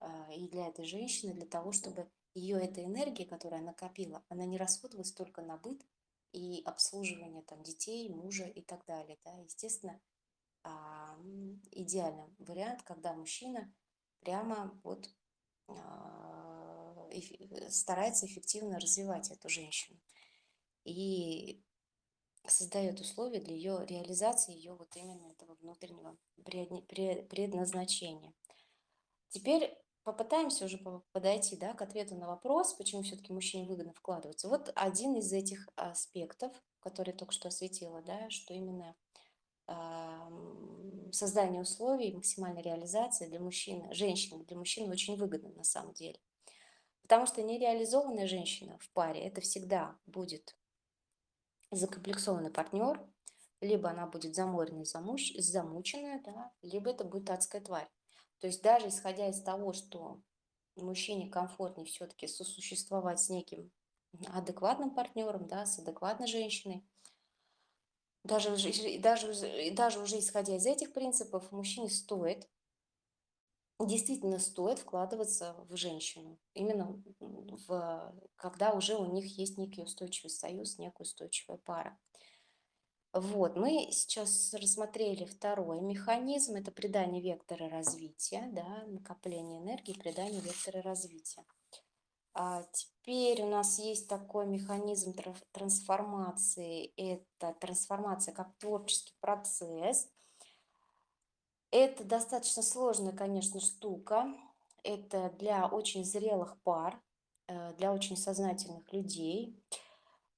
а, 0.00 0.30
и 0.32 0.48
для 0.48 0.68
этой 0.68 0.84
женщины, 0.84 1.32
для 1.32 1.46
того, 1.46 1.72
чтобы 1.72 2.10
ее 2.34 2.60
эта 2.60 2.84
энергия, 2.84 3.24
которую 3.24 3.58
она 3.60 3.68
накопила, 3.68 4.22
она 4.28 4.44
не 4.44 4.58
расходовалась 4.58 5.12
только 5.12 5.40
на 5.40 5.56
быт 5.56 5.84
и 6.32 6.62
обслуживание 6.64 7.42
там 7.42 7.62
детей, 7.62 8.08
мужа 8.10 8.44
и 8.44 8.60
так 8.60 8.84
далее. 8.86 9.18
Да. 9.24 9.36
Естественно, 9.38 10.00
идеальный 11.70 12.34
вариант, 12.38 12.82
когда 12.82 13.12
мужчина 13.12 13.72
прямо 14.20 14.78
вот 14.82 15.08
старается 17.70 18.26
эффективно 18.26 18.78
развивать 18.78 19.30
эту 19.30 19.48
женщину 19.48 20.00
и 20.84 21.62
создает 22.46 23.00
условия 23.00 23.40
для 23.40 23.54
ее 23.54 23.84
реализации, 23.86 24.54
ее 24.54 24.74
вот 24.74 24.94
именно 24.96 25.26
этого 25.26 25.54
внутреннего 25.56 26.16
предназначения. 26.44 28.34
Теперь 29.28 29.76
попытаемся 30.02 30.66
уже 30.66 30.78
по- 30.78 31.02
подойти 31.12 31.56
да, 31.56 31.72
к 31.72 31.82
ответу 31.82 32.14
на 32.16 32.26
вопрос, 32.26 32.74
почему 32.74 33.02
все-таки 33.02 33.32
мужчине 33.32 33.66
выгодно 33.66 33.94
вкладываться. 33.94 34.48
Вот 34.48 34.70
один 34.74 35.16
из 35.16 35.32
этих 35.32 35.68
аспектов, 35.76 36.52
который 36.80 37.14
только 37.14 37.32
что 37.32 37.48
осветила, 37.48 38.02
да, 38.02 38.28
что 38.30 38.52
именно 38.54 38.94
создание 41.10 41.62
условий 41.62 42.12
максимальной 42.12 42.60
реализации 42.60 43.26
для 43.26 43.40
мужчины, 43.40 43.92
женщины, 43.94 44.44
для 44.44 44.58
мужчины 44.58 44.92
очень 44.92 45.16
выгодно 45.16 45.48
на 45.50 45.64
самом 45.64 45.94
деле. 45.94 46.20
Потому 47.04 47.26
что 47.26 47.42
нереализованная 47.42 48.26
женщина 48.26 48.78
в 48.78 48.90
паре– 48.90 49.20
это 49.26 49.42
всегда 49.42 49.98
будет 50.06 50.56
закомплексованный 51.70 52.50
партнер, 52.50 52.98
либо 53.60 53.90
она 53.90 54.06
будет 54.06 54.34
заморенная, 54.34 54.84
замуч, 54.84 55.34
замученная, 55.36 56.22
да, 56.22 56.50
либо 56.62 56.90
это 56.90 57.04
будет 57.04 57.28
адская 57.28 57.60
тварь. 57.60 57.90
То 58.40 58.46
есть 58.46 58.62
даже 58.62 58.88
исходя 58.88 59.28
из 59.28 59.42
того, 59.42 59.74
что 59.74 60.22
мужчине 60.76 61.28
комфортнее 61.28 61.86
все-таки 61.86 62.26
сосуществовать 62.26 63.20
с 63.20 63.28
неким 63.28 63.70
адекватным 64.28 64.94
партнером, 64.94 65.46
да, 65.46 65.66
с 65.66 65.78
адекватной 65.78 66.26
женщиной, 66.26 66.88
даже 68.22 68.50
даже, 68.98 69.34
даже 69.72 70.00
уже 70.00 70.18
исходя 70.18 70.56
из 70.56 70.64
этих 70.64 70.94
принципов, 70.94 71.52
мужчине 71.52 71.90
стоит, 71.90 72.48
действительно 73.80 74.38
стоит 74.38 74.78
вкладываться 74.78 75.56
в 75.68 75.76
женщину. 75.76 76.38
Именно 76.54 77.02
в, 77.20 78.14
когда 78.36 78.72
уже 78.72 78.96
у 78.96 79.06
них 79.06 79.38
есть 79.38 79.58
некий 79.58 79.82
устойчивый 79.82 80.30
союз, 80.30 80.78
некая 80.78 81.02
устойчивая 81.02 81.58
пара. 81.58 81.98
Вот, 83.12 83.56
мы 83.56 83.92
сейчас 83.92 84.52
рассмотрели 84.54 85.24
второй 85.24 85.80
механизм, 85.80 86.56
это 86.56 86.72
придание 86.72 87.22
вектора 87.22 87.68
развития, 87.68 88.48
да, 88.52 88.84
накопление 88.86 89.60
энергии, 89.60 89.92
придание 89.92 90.40
вектора 90.40 90.82
развития. 90.82 91.44
А 92.36 92.64
теперь 92.72 93.42
у 93.42 93.48
нас 93.48 93.78
есть 93.78 94.08
такой 94.08 94.46
механизм 94.46 95.14
трансформации. 95.52 96.92
Это 96.96 97.54
трансформация 97.60 98.34
как 98.34 98.56
творческий 98.58 99.14
процесс. 99.20 100.08
Это 101.76 102.04
достаточно 102.04 102.62
сложная, 102.62 103.12
конечно, 103.12 103.58
штука. 103.58 104.32
Это 104.84 105.34
для 105.40 105.66
очень 105.66 106.04
зрелых 106.04 106.56
пар, 106.62 107.02
э, 107.48 107.72
для 107.74 107.92
очень 107.92 108.16
сознательных 108.16 108.92
людей. 108.92 109.60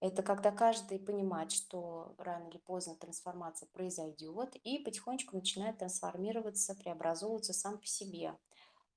Это 0.01 0.23
когда 0.23 0.51
каждый 0.51 0.99
понимает, 0.99 1.53
что 1.53 2.15
рано 2.17 2.49
или 2.49 2.57
поздно 2.57 2.95
трансформация 2.95 3.69
произойдет 3.75 4.57
и 4.65 4.79
потихонечку 4.79 5.37
начинает 5.37 5.77
трансформироваться, 5.77 6.75
преобразовываться 6.75 7.53
сам 7.53 7.81
по 7.81 7.87
себе 7.87 8.35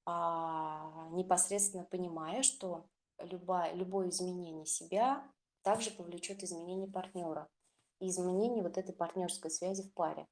а, 0.05 1.09
непосредственно 1.11 1.83
понимая, 1.83 2.43
что 2.43 2.85
любое, 3.17 3.73
любое 3.73 4.11
изменение 4.11 4.65
себя 4.65 5.29
также 5.61 5.91
повлечет 5.91 6.41
изменение 6.41 6.89
партнера 6.89 7.49
и 7.99 8.07
изменение 8.07 8.63
вот 8.63 8.77
этой 8.77 8.95
партнерской 8.95 9.51
связи 9.51 9.83
в 9.83 9.93
паре. 9.93 10.25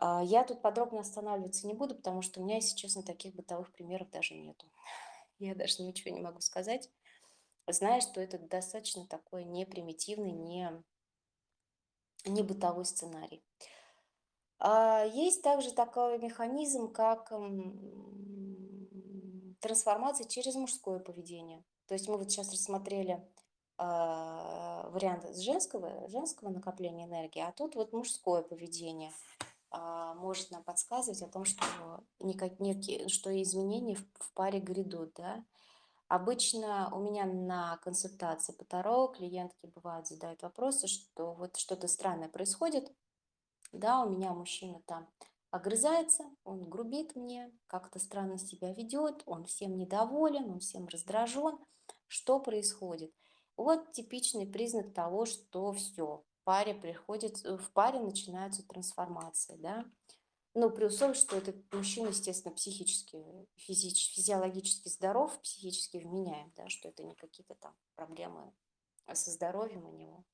А, 0.00 0.22
я 0.22 0.44
тут 0.44 0.62
подробно 0.62 1.00
останавливаться 1.00 1.66
не 1.66 1.74
буду, 1.74 1.94
потому 1.94 2.22
что 2.22 2.40
у 2.40 2.44
меня, 2.44 2.56
если 2.56 2.76
честно, 2.76 3.02
таких 3.02 3.34
бытовых 3.34 3.72
примеров 3.72 4.10
даже 4.10 4.34
нету. 4.34 4.66
Я 5.38 5.54
даже 5.54 5.82
ничего 5.82 6.14
не 6.14 6.20
могу 6.20 6.40
сказать, 6.40 6.90
зная, 7.68 8.00
что 8.00 8.20
это 8.20 8.38
достаточно 8.38 9.06
такой 9.06 9.44
не 9.44 9.64
примитивный, 9.66 10.32
не, 10.32 10.72
не 12.24 12.42
бытовой 12.42 12.84
сценарий. 12.84 13.44
А, 14.58 15.04
есть 15.04 15.42
также 15.42 15.72
такой 15.72 16.18
механизм, 16.18 16.92
как 16.92 17.32
трансформация 19.60 20.26
через 20.26 20.54
мужское 20.54 21.00
поведение. 21.00 21.64
То 21.86 21.94
есть 21.94 22.08
мы 22.08 22.18
вот 22.18 22.30
сейчас 22.30 22.52
рассмотрели 22.52 23.14
э, 23.78 23.82
вариант 24.90 25.24
женского, 25.36 26.08
женского 26.08 26.50
накопления 26.50 27.06
энергии, 27.06 27.40
а 27.40 27.50
тут 27.52 27.74
вот 27.74 27.92
мужское 27.92 28.42
поведение 28.42 29.12
может 29.70 30.50
нам 30.50 30.62
подсказывать 30.64 31.22
о 31.22 31.28
том, 31.28 31.44
что, 31.44 31.64
никак, 32.20 32.58
некие, 32.60 33.08
что 33.08 33.30
изменения 33.42 33.96
в, 33.96 34.04
в 34.14 34.32
паре 34.32 34.60
грядут. 34.60 35.12
Да? 35.14 35.44
Обычно 36.08 36.94
у 36.94 37.00
меня 37.00 37.26
на 37.26 37.76
консультации 37.78 38.52
по 38.52 38.64
Таро 38.64 39.08
клиентки 39.08 39.66
бывают 39.66 40.06
задают 40.06 40.42
вопросы, 40.42 40.86
что 40.86 41.34
вот 41.34 41.56
что-то 41.56 41.86
странное 41.86 42.28
происходит, 42.28 42.90
да, 43.72 44.02
у 44.04 44.08
меня 44.08 44.32
мужчина 44.32 44.80
там 44.86 45.06
огрызается, 45.50 46.24
он 46.44 46.68
грубит 46.68 47.14
мне, 47.14 47.52
как-то 47.66 47.98
странно 47.98 48.38
себя 48.38 48.72
ведет, 48.72 49.22
он 49.26 49.44
всем 49.44 49.76
недоволен, 49.76 50.50
он 50.50 50.60
всем 50.60 50.88
раздражен. 50.88 51.58
Что 52.06 52.40
происходит? 52.40 53.12
Вот 53.56 53.92
типичный 53.92 54.46
признак 54.46 54.94
того, 54.94 55.26
что 55.26 55.72
все, 55.72 56.24
паре 56.48 56.72
приходит, 56.72 57.44
э, 57.44 57.58
в 57.58 57.70
паре 57.72 58.00
начинаются 58.00 58.66
трансформации, 58.66 59.56
да. 59.56 59.84
Ну, 60.54 60.70
при 60.70 60.86
условии, 60.86 61.12
что 61.12 61.36
этот 61.36 61.56
мужчина, 61.74 62.08
естественно, 62.08 62.54
психически, 62.54 63.22
физически, 63.56 64.14
физиологически 64.14 64.88
здоров, 64.88 65.38
психически 65.42 65.98
вменяем, 65.98 66.50
да, 66.56 66.70
что 66.70 66.88
это 66.88 67.02
не 67.02 67.14
какие-то 67.14 67.54
там 67.56 67.76
проблемы 67.96 68.50
со 69.12 69.30
здоровьем 69.30 69.84
у 69.84 69.92
него. 69.92 70.24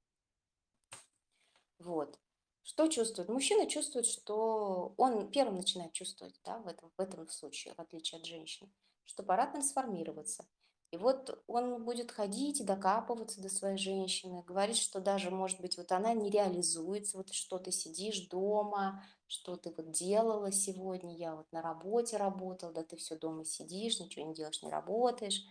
Вот. 1.81 2.17
Что 2.63 2.87
чувствует? 2.87 3.29
Мужчина 3.29 3.67
чувствует, 3.67 4.07
что 4.07 4.95
он 4.97 5.33
первым 5.33 5.57
начинает 5.57 5.93
чувствовать, 5.95 6.41
да, 6.45 6.61
в 6.61 6.69
этом, 6.69 6.93
в 6.97 7.01
этом 7.01 7.29
случае, 7.29 7.75
в 7.75 7.81
отличие 7.81 8.21
от 8.21 8.25
женщин, 8.25 8.73
что 9.05 9.25
пора 9.25 9.49
трансформироваться. 9.49 10.47
И 10.95 10.97
вот 10.97 11.43
он 11.49 11.83
будет 11.83 12.13
ходить 12.13 12.61
и 12.61 12.65
докапываться 12.65 13.43
до 13.43 13.49
своей 13.49 13.77
женщины, 13.77 14.45
говорить, 14.47 14.77
что 14.77 15.01
даже, 15.01 15.33
может 15.33 15.61
быть, 15.61 15.77
вот 15.77 15.91
она 15.91 16.15
не 16.15 16.31
реализуется, 16.31 17.17
вот 17.17 17.33
что 17.33 17.59
ты 17.59 17.73
сидишь 17.73 18.29
дома, 18.29 19.03
что 19.27 19.57
ты 19.57 19.75
вот 19.77 19.91
делала 19.91 20.53
сегодня, 20.53 21.17
я 21.17 21.35
вот 21.35 21.51
на 21.51 21.63
работе 21.63 22.17
работал, 22.17 22.71
да 22.71 22.85
ты 22.85 22.95
все 22.95 23.17
дома 23.17 23.45
сидишь, 23.45 23.99
ничего 23.99 24.25
не 24.25 24.35
делаешь, 24.35 24.63
не 24.63 24.71
работаешь. 24.71 25.45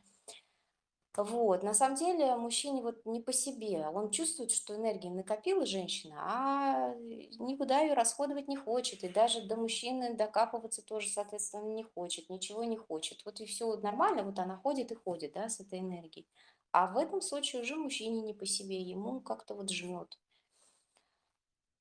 Вот, 1.16 1.62
на 1.62 1.76
самом 1.76 1.96
деле 1.96 2.36
мужчине 2.38 2.82
вот 2.82 3.06
не 3.06 3.22
по 3.22 3.32
себе, 3.32 3.88
он 3.88 4.10
чувствует, 4.10 4.52
что 4.52 4.76
энергии 4.76 5.10
накопила 5.10 5.64
женщина, 5.64 6.16
а 6.18 6.96
никуда 7.38 7.82
ее 7.82 7.94
расходовать 7.94 8.48
не 8.48 8.56
хочет, 8.56 9.04
и 9.04 9.10
даже 9.10 9.42
до 9.42 9.56
мужчины 9.56 10.16
докапываться 10.16 10.82
тоже, 10.82 11.10
соответственно, 11.10 11.68
не 11.68 11.84
хочет, 11.84 12.32
ничего 12.32 12.64
не 12.64 12.78
хочет. 12.78 13.24
Вот 13.26 13.40
и 13.42 13.46
все 13.46 13.76
нормально, 13.78 14.24
вот 14.24 14.40
она 14.40 14.58
ходит 14.58 14.92
и 14.92 14.96
ходит, 14.96 15.34
да, 15.34 15.50
с 15.50 15.60
этой 15.60 15.82
энергией. 15.82 16.28
А 16.72 16.88
в 16.88 16.98
этом 16.98 17.22
случае 17.22 17.62
уже 17.62 17.76
мужчине 17.76 18.22
не 18.22 18.34
по 18.34 18.48
себе, 18.48 18.82
ему 18.82 19.22
как-то 19.22 19.54
вот 19.54 19.70
жмет. 19.70 20.18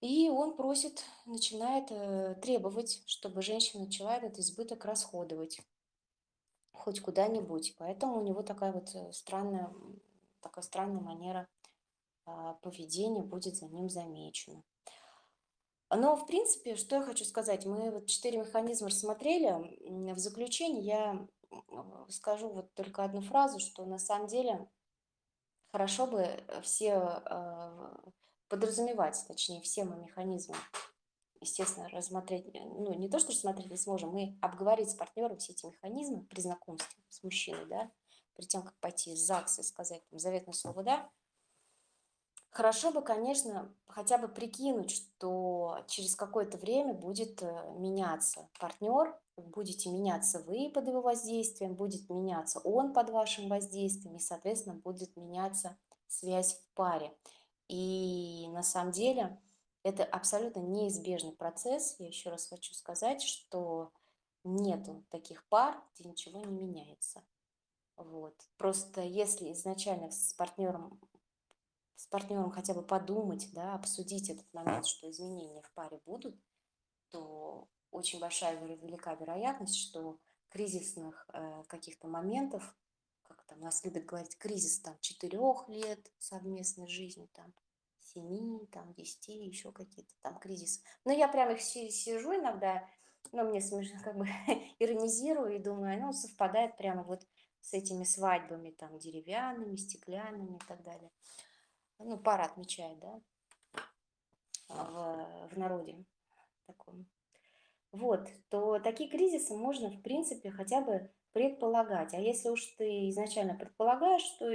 И 0.02 0.28
он 0.28 0.56
просит, 0.56 1.04
начинает 1.24 1.86
э, 1.90 2.34
требовать, 2.42 3.02
чтобы 3.06 3.40
женщина 3.40 3.84
начала 3.84 4.16
этот 4.16 4.38
избыток 4.38 4.84
расходовать 4.84 5.60
хоть 6.72 7.00
куда-нибудь. 7.00 7.74
Поэтому 7.78 8.18
у 8.18 8.22
него 8.22 8.42
такая 8.42 8.72
вот 8.72 8.94
э, 8.94 9.12
странная, 9.12 9.72
такая 10.40 10.62
странная 10.62 11.00
манера 11.00 11.48
а, 12.24 12.54
поведения 12.54 13.22
будет 13.22 13.56
за 13.56 13.66
ним 13.66 13.88
замечена. 13.88 14.62
Но, 15.90 16.16
в 16.16 16.26
принципе, 16.26 16.74
что 16.76 16.96
я 16.96 17.02
хочу 17.02 17.24
сказать, 17.24 17.66
мы 17.66 17.90
вот 17.90 18.06
четыре 18.06 18.38
механизма 18.38 18.88
рассмотрели. 18.88 20.12
В 20.12 20.18
заключение 20.18 20.82
я 20.82 21.28
скажу 22.08 22.48
вот 22.48 22.72
только 22.74 23.04
одну 23.04 23.20
фразу, 23.20 23.58
что 23.58 23.84
на 23.84 23.98
самом 23.98 24.26
деле 24.26 24.66
хорошо 25.70 26.06
бы 26.06 26.26
все 26.62 26.94
а, 26.94 28.00
подразумевать, 28.48 29.22
точнее, 29.28 29.60
все 29.60 29.84
мы 29.84 29.96
механизмы 29.96 30.56
естественно, 31.42 31.88
рассмотреть, 31.90 32.46
э, 32.54 32.60
ну, 32.60 32.94
не 32.94 33.08
то, 33.08 33.18
что 33.18 33.32
рассмотреть 33.32 33.70
не 33.70 33.76
сможем, 33.76 34.10
мы 34.10 34.38
обговорить 34.40 34.90
с 34.90 34.94
партнером 34.94 35.38
все 35.38 35.52
эти 35.52 35.66
механизмы 35.66 36.24
при 36.24 36.40
знакомстве 36.40 37.02
с 37.10 37.22
мужчиной, 37.22 37.66
да, 37.66 37.90
перед 38.34 38.48
тем, 38.48 38.62
как 38.62 38.74
пойти 38.80 39.12
в 39.12 39.18
ЗАГС 39.18 39.58
и 39.58 39.62
сказать 39.62 40.02
там, 40.08 40.18
заветное 40.18 40.54
слово 40.54 40.82
«да», 40.82 41.10
Хорошо 42.52 42.92
бы, 42.92 43.00
конечно, 43.00 43.74
хотя 43.86 44.18
бы 44.18 44.28
прикинуть, 44.28 44.90
что 44.90 45.78
через 45.88 46.14
какое-то 46.14 46.58
время 46.58 46.92
будет 46.92 47.42
э, 47.42 47.74
меняться 47.78 48.46
партнер, 48.60 49.18
будете 49.38 49.88
меняться 49.88 50.38
вы 50.40 50.68
под 50.68 50.86
его 50.86 51.00
воздействием, 51.00 51.74
будет 51.74 52.10
меняться 52.10 52.60
он 52.60 52.92
под 52.92 53.08
вашим 53.08 53.48
воздействием, 53.48 54.16
и, 54.16 54.20
соответственно, 54.20 54.74
будет 54.74 55.16
меняться 55.16 55.78
связь 56.08 56.56
в 56.56 56.74
паре. 56.74 57.16
И 57.68 58.46
на 58.50 58.62
самом 58.62 58.92
деле 58.92 59.40
это 59.82 60.04
абсолютно 60.04 60.60
неизбежный 60.60 61.32
процесс. 61.32 61.96
Я 61.98 62.06
еще 62.06 62.30
раз 62.30 62.46
хочу 62.46 62.74
сказать, 62.74 63.22
что 63.22 63.92
нету 64.44 65.04
таких 65.10 65.46
пар, 65.48 65.82
где 65.94 66.08
ничего 66.08 66.40
не 66.40 66.52
меняется. 66.52 67.22
Вот. 67.96 68.34
Просто 68.56 69.02
если 69.02 69.52
изначально 69.52 70.10
с 70.10 70.34
партнером, 70.34 71.00
с 71.96 72.06
партнером 72.06 72.50
хотя 72.50 72.74
бы 72.74 72.82
подумать, 72.82 73.52
да, 73.52 73.74
обсудить 73.74 74.30
этот 74.30 74.52
момент, 74.52 74.86
что 74.86 75.10
изменения 75.10 75.62
в 75.62 75.72
паре 75.72 76.00
будут, 76.04 76.36
то 77.10 77.68
очень 77.90 78.18
большая 78.20 78.58
велика 78.64 79.14
вероятность, 79.14 79.76
что 79.76 80.18
кризисных 80.48 81.26
э, 81.32 81.64
каких-то 81.68 82.08
моментов, 82.08 82.74
как 83.22 83.42
там 83.44 83.60
нас 83.60 83.84
любят 83.84 84.04
говорить, 84.04 84.36
кризис 84.38 84.80
там 84.80 84.98
четырех 85.00 85.68
лет 85.68 86.10
совместной 86.18 86.88
жизни, 86.88 87.28
там 87.32 87.52
семи, 88.14 88.66
там, 88.72 88.92
десяти, 88.94 89.32
еще 89.32 89.72
какие-то 89.72 90.12
там 90.22 90.38
кризисы. 90.38 90.80
Но 91.04 91.12
я 91.12 91.28
прям 91.28 91.50
их 91.50 91.60
сижу 91.60 92.34
иногда, 92.34 92.88
но 93.32 93.44
мне 93.44 93.60
смешно, 93.60 93.98
как 94.02 94.16
бы 94.16 94.26
иронизирую 94.78 95.56
и 95.56 95.58
думаю, 95.58 96.00
ну, 96.00 96.12
совпадает 96.12 96.76
прямо 96.76 97.02
вот 97.02 97.26
с 97.60 97.72
этими 97.72 98.04
свадьбами, 98.04 98.70
там, 98.70 98.98
деревянными, 98.98 99.76
стеклянными 99.76 100.56
и 100.56 100.66
так 100.66 100.82
далее. 100.82 101.10
Ну, 101.98 102.18
пара 102.18 102.44
отмечает, 102.44 102.98
да, 102.98 103.20
в, 104.68 105.48
в 105.50 105.58
народе 105.58 106.04
таком. 106.66 107.06
Вот, 107.92 108.28
то 108.48 108.80
такие 108.80 109.08
кризисы 109.08 109.54
можно, 109.54 109.90
в 109.90 110.02
принципе, 110.02 110.50
хотя 110.50 110.80
бы 110.80 111.10
предполагать. 111.32 112.14
А 112.14 112.18
если 112.18 112.48
уж 112.48 112.64
ты 112.78 113.08
изначально 113.10 113.54
предполагаешь, 113.54 114.22
что 114.22 114.46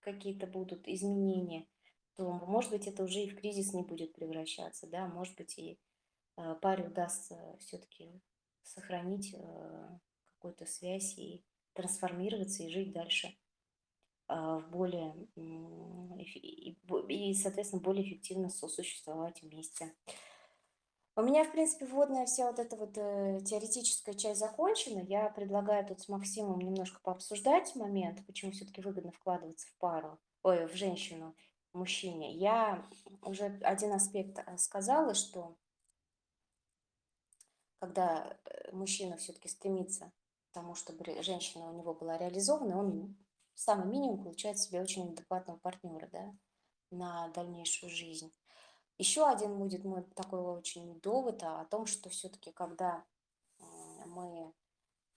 какие-то 0.00 0.46
будут 0.46 0.86
изменения, 0.86 1.66
то, 2.16 2.32
может 2.46 2.70
быть, 2.70 2.86
это 2.86 3.04
уже 3.04 3.20
и 3.20 3.28
в 3.28 3.36
кризис 3.36 3.72
не 3.72 3.82
будет 3.82 4.14
превращаться, 4.14 4.86
да, 4.86 5.06
может 5.06 5.36
быть, 5.36 5.56
и 5.58 5.78
э, 6.36 6.54
паре 6.60 6.86
удастся 6.86 7.56
все-таки 7.60 8.20
сохранить 8.62 9.34
э, 9.34 9.98
какую-то 10.34 10.66
связь 10.66 11.16
и 11.18 11.44
трансформироваться 11.74 12.62
и 12.62 12.70
жить 12.70 12.92
дальше 12.92 13.36
э, 14.28 14.34
в 14.34 14.68
более 14.70 15.14
и, 15.36 16.76
и, 17.08 17.34
соответственно, 17.34 17.82
более 17.82 18.04
эффективно 18.04 18.48
сосуществовать 18.48 19.42
вместе. 19.42 19.94
У 21.18 21.22
меня, 21.22 21.44
в 21.44 21.52
принципе, 21.52 21.86
вводная 21.86 22.26
вся 22.26 22.46
вот 22.46 22.58
эта 22.58 22.76
вот 22.76 22.98
э, 22.98 23.40
теоретическая 23.42 24.12
часть 24.12 24.38
закончена. 24.38 25.00
Я 25.00 25.30
предлагаю 25.30 25.86
тут 25.86 26.00
с 26.00 26.08
Максимом 26.08 26.60
немножко 26.60 27.00
пообсуждать 27.02 27.74
момент, 27.74 28.24
почему 28.26 28.52
все-таки 28.52 28.82
выгодно 28.82 29.12
вкладываться 29.12 29.66
в 29.66 29.74
пару, 29.78 30.18
ой, 30.42 30.66
в 30.66 30.74
женщину, 30.74 31.34
мужчине. 31.76 32.34
Я 32.34 32.88
уже 33.22 33.44
один 33.62 33.92
аспект 33.92 34.38
э, 34.38 34.58
сказала, 34.58 35.14
что 35.14 35.56
когда 37.78 38.38
э, 38.44 38.72
мужчина 38.72 39.16
все-таки 39.16 39.48
стремится 39.48 40.12
к 40.50 40.54
тому, 40.54 40.74
чтобы 40.74 41.04
женщина 41.22 41.70
у 41.70 41.78
него 41.78 41.94
была 41.94 42.18
реализована, 42.18 42.78
он 42.78 43.16
самый 43.54 43.86
минимум 43.86 44.22
получает 44.22 44.58
себе 44.58 44.82
очень 44.82 45.10
адекватного 45.10 45.58
партнера, 45.58 46.08
да, 46.08 46.34
на 46.90 47.28
дальнейшую 47.28 47.90
жизнь. 47.90 48.32
Еще 48.98 49.28
один 49.28 49.58
будет 49.58 49.84
мой 49.84 50.02
такой 50.14 50.40
очень 50.40 50.98
довод 51.00 51.42
о 51.42 51.64
том, 51.66 51.86
что 51.86 52.08
все-таки 52.08 52.50
когда 52.50 53.04
мы 54.06 54.54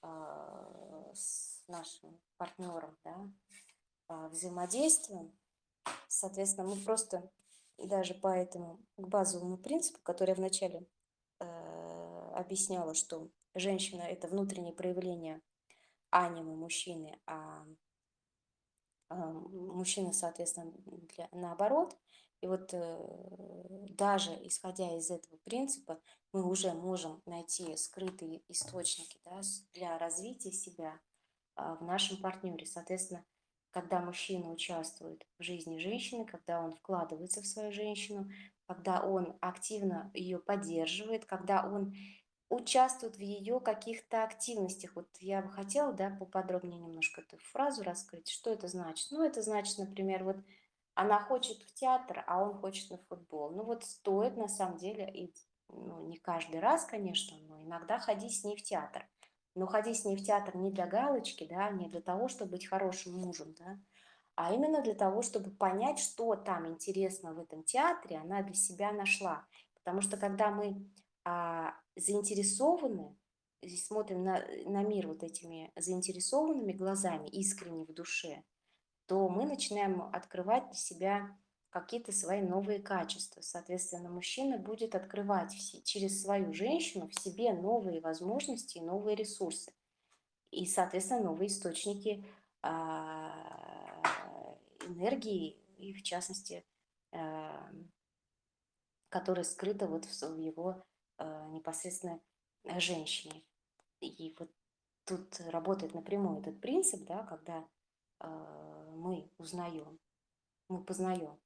а, 0.02 1.12
с 1.14 1.64
нашим 1.68 2.20
партнером 2.38 2.98
да, 3.06 4.28
взаимодействуем, 4.30 5.34
соответственно, 6.08 6.68
мы 6.68 6.76
просто 6.78 7.30
даже 7.78 8.14
по 8.14 8.28
этому 8.28 8.80
базовому 8.98 9.58
принципу, 9.58 10.00
который 10.04 10.30
я 10.30 10.36
вначале 10.36 10.86
э, 11.40 12.32
объясняла, 12.36 12.94
что 12.94 13.30
женщина– 13.56 14.02
это 14.04 14.28
внутреннее 14.28 14.74
проявление 14.74 15.42
анимы 16.10 16.56
мужчины, 16.56 17.20
а 17.26 17.66
э, 19.10 19.16
мужчина, 19.16 20.14
соответственно, 20.14 20.72
для, 20.86 21.30
наоборот– 21.32 21.98
и 22.42 22.48
вот 22.48 22.74
э, 22.74 23.88
даже 23.90 24.32
исходя 24.48 24.96
из 24.98 25.12
этого 25.12 25.38
принципа, 25.44 26.00
мы 26.32 26.48
уже 26.48 26.74
можем 26.74 27.22
найти 27.26 27.76
скрытые 27.76 28.42
источники 28.48 29.20
да, 29.26 29.42
для 29.74 29.98
развития 29.98 30.52
себя 30.52 31.00
а, 31.56 31.76
в 31.76 31.84
нашем 31.84 32.18
партнере. 32.22 32.66
Соответственно, 32.66 33.26
когда 33.72 34.00
мужчина 34.00 34.52
участвует 34.52 35.26
в 35.38 35.44
жизни 35.44 35.78
женщины, 35.78 36.26
когда 36.26 36.62
он 36.62 36.74
вкладывается 36.74 37.42
в 37.42 37.46
свою 37.46 37.72
женщину, 37.72 38.30
когда 38.68 39.02
он 39.02 39.38
активно 39.42 40.12
ее 40.14 40.40
поддерживает, 40.40 41.26
когда 41.26 41.66
он 41.66 41.94
участвует 42.50 43.16
в 43.16 43.22
ее 43.22 43.60
каких-то 43.60 44.24
активностях. 44.24 44.96
Вот 44.96 45.08
я 45.20 45.42
бы 45.42 45.50
хотела, 45.52 45.94
да, 45.94 46.10
поподробнее 46.10 46.80
немножко 46.80 47.22
эту 47.22 47.38
фразу 47.38 47.84
раскрыть. 47.84 48.30
Что 48.30 48.52
это 48.52 48.68
значит? 48.68 49.12
Ну, 49.12 49.24
это 49.24 49.42
значит, 49.42 49.78
например, 49.78 50.24
вот 50.24 50.38
она 50.96 51.20
хочет 51.20 51.62
в 51.62 51.74
театр, 51.74 52.24
а 52.28 52.44
он 52.44 52.56
хочет 52.56 52.90
на 52.90 52.98
футбол. 52.98 53.52
Ну 53.52 53.64
вот 53.64 53.86
стоит 53.86 54.36
на 54.36 54.48
самом 54.48 54.78
деле, 54.78 55.10
и, 55.10 55.34
ну 55.70 56.08
не 56.08 56.18
каждый 56.18 56.60
раз, 56.60 56.86
конечно, 56.86 57.38
но 57.48 57.62
иногда 57.62 58.00
ходить 58.00 58.36
с 58.36 58.44
ней 58.44 58.58
в 58.58 58.64
театр. 58.64 59.08
Но 59.56 59.68
ходить 59.68 60.00
с 60.00 60.06
ней 60.06 60.16
в 60.16 60.24
театр 60.24 60.56
не 60.56 60.72
для 60.72 60.88
галочки, 60.88 61.48
да, 61.50 61.70
не 61.70 61.88
для 61.90 62.02
того, 62.02 62.28
чтобы 62.28 62.52
быть 62.52 62.68
хорошим 62.68 63.14
мужем, 63.14 63.54
да, 63.60 63.80
а 64.36 64.54
именно 64.54 64.82
для 64.82 64.94
того, 64.94 65.22
чтобы 65.22 65.52
понять, 65.52 66.00
что 66.00 66.36
там 66.36 66.68
интересно 66.68 67.34
в 67.34 67.40
этом 67.40 67.64
театре, 67.64 68.18
она 68.18 68.42
для 68.42 68.56
себя 68.56 68.92
нашла. 68.92 69.46
Потому 69.76 70.02
что 70.02 70.18
когда 70.18 70.50
мы 70.52 70.90
а, 71.26 71.74
заинтересованы, 71.96 73.18
смотрим 73.68 74.24
на, 74.24 74.46
на 74.66 74.84
мир 74.84 75.08
вот 75.08 75.24
этими 75.24 75.74
заинтересованными 75.76 76.72
глазами, 76.72 77.28
искренне 77.28 77.84
в 77.84 77.94
душе– 77.94 78.44
то 79.10 79.28
мы 79.28 79.46
начинаем 79.46 80.04
открывать 80.14 80.66
для 80.68 80.76
себя 80.76 81.36
какие-то 81.70 82.12
свои 82.12 82.42
новые 82.42 82.80
качества. 82.80 83.42
Соответственно, 83.42 84.10
мужчина 84.10 84.58
будет 84.58 84.96
открывать 84.96 85.54
через 85.86 86.22
свою 86.22 86.54
женщину 86.54 87.08
в 87.08 87.20
себе 87.20 87.54
новые 87.54 88.02
возможности 88.02 88.78
и 88.78 88.84
новые 88.84 89.16
ресурсы. 89.16 89.72
И, 90.52 90.66
соответственно, 90.66 91.24
новые 91.24 91.48
источники 91.48 92.26
а, 92.62 94.02
энергии, 94.88 95.58
и 95.78 95.94
в 95.94 96.02
частности, 96.02 96.66
а, 97.12 97.72
которые 99.10 99.46
скрыты 99.46 99.86
вот 99.86 100.06
в 100.06 100.38
его 100.40 100.84
а, 101.18 101.48
непосредственно 101.50 102.20
женщине. 102.78 103.44
И 104.02 104.36
вот 104.40 104.50
тут 105.06 105.40
работает 105.42 105.94
напрямую 105.94 106.40
этот 106.40 106.60
принцип, 106.62 107.06
да, 107.06 107.24
когда 107.24 107.68
мы 108.22 109.32
узнаем, 109.38 109.98
мы 110.68 110.84
познаем 110.84 111.40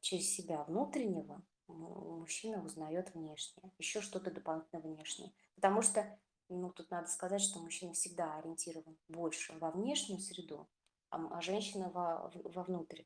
через 0.00 0.34
себя 0.34 0.64
внутреннего, 0.64 1.42
мужчина 1.68 2.64
узнает 2.64 3.14
внешнее, 3.14 3.72
еще 3.78 4.00
что-то 4.00 4.30
дополнительно 4.30 4.80
внешнее. 4.80 5.32
Потому 5.54 5.82
что, 5.82 6.18
ну, 6.48 6.70
тут 6.72 6.90
надо 6.90 7.08
сказать, 7.08 7.40
что 7.40 7.60
мужчина 7.60 7.92
всегда 7.92 8.36
ориентирован 8.36 8.96
больше 9.08 9.56
во 9.58 9.70
внешнюю 9.70 10.20
среду, 10.20 10.68
а, 11.10 11.38
а 11.38 11.40
женщина 11.40 11.90
во, 11.90 12.30
вовнутрь. 12.44 13.02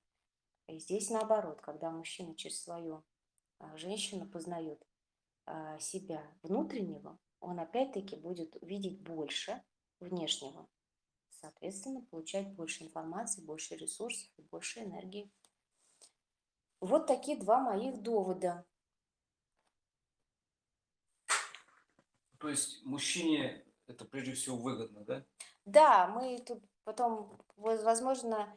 И 0.66 0.78
здесь 0.78 1.10
наоборот, 1.10 1.60
когда 1.60 1.90
мужчина 1.90 2.34
через 2.36 2.62
свою 2.62 3.04
а, 3.58 3.76
женщину 3.76 4.28
познает 4.28 4.82
себя 5.80 6.22
внутреннего, 6.42 7.18
он 7.40 7.58
опять-таки 7.58 8.14
будет 8.14 8.56
видеть 8.62 9.02
больше 9.02 9.60
внешнего 9.98 10.68
соответственно, 11.40 12.02
получать 12.02 12.54
больше 12.54 12.84
информации, 12.84 13.42
больше 13.42 13.76
ресурсов 13.76 14.30
и 14.36 14.42
больше 14.42 14.80
энергии. 14.80 15.30
Вот 16.80 17.06
такие 17.06 17.38
два 17.38 17.60
моих 17.60 18.02
довода. 18.02 18.64
То 22.38 22.48
есть 22.48 22.84
мужчине 22.84 23.64
это 23.86 24.04
прежде 24.04 24.32
всего 24.32 24.56
выгодно, 24.56 25.04
да? 25.04 25.24
Да, 25.66 26.08
мы 26.08 26.38
тут 26.38 26.64
потом, 26.84 27.38
возможно, 27.56 28.56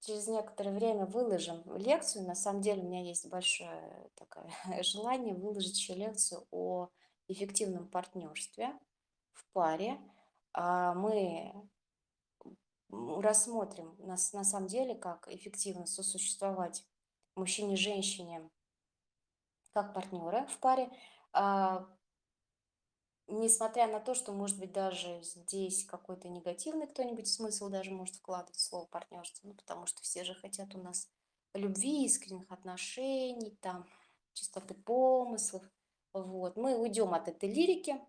через 0.00 0.26
некоторое 0.26 0.72
время 0.72 1.06
выложим 1.06 1.62
лекцию. 1.76 2.26
На 2.26 2.34
самом 2.34 2.60
деле 2.60 2.82
у 2.82 2.86
меня 2.86 3.02
есть 3.02 3.28
большое 3.28 4.10
такое 4.16 4.50
желание 4.82 5.34
выложить 5.34 5.78
еще 5.78 5.94
лекцию 5.94 6.46
о 6.50 6.88
эффективном 7.28 7.88
партнерстве 7.88 8.76
в 9.32 9.46
паре. 9.52 10.00
А 10.52 10.94
мы 10.94 11.52
рассмотрим 12.88 13.94
на, 13.98 14.16
на 14.32 14.44
самом 14.44 14.66
деле, 14.66 14.96
как 14.96 15.28
эффективно 15.28 15.86
сосуществовать 15.86 16.84
мужчине 17.40 17.74
и 17.74 17.76
женщине 17.76 18.48
как 19.72 19.94
партнеры 19.94 20.46
в 20.46 20.58
паре, 20.58 20.90
а, 21.32 21.86
несмотря 23.28 23.86
на 23.86 24.00
то, 24.00 24.14
что, 24.14 24.32
может 24.32 24.58
быть, 24.58 24.72
даже 24.72 25.22
здесь 25.22 25.84
какой-то 25.84 26.28
негативный 26.28 26.86
кто-нибудь 26.86 27.28
смысл 27.28 27.68
даже 27.68 27.90
может 27.90 28.16
вкладывать 28.16 28.56
в 28.56 28.60
слово 28.60 28.86
партнерство, 28.86 29.48
ну, 29.48 29.54
потому 29.54 29.86
что 29.86 30.02
все 30.02 30.24
же 30.24 30.34
хотят 30.34 30.74
у 30.74 30.78
нас 30.78 31.08
любви, 31.54 32.04
искренних 32.04 32.50
отношений, 32.50 33.56
там, 33.60 33.86
чистоты 34.32 34.74
помыслов. 34.74 35.62
Вот. 36.12 36.56
Мы 36.56 36.76
уйдем 36.76 37.14
от 37.14 37.28
этой 37.28 37.52
лирики, 37.52 38.00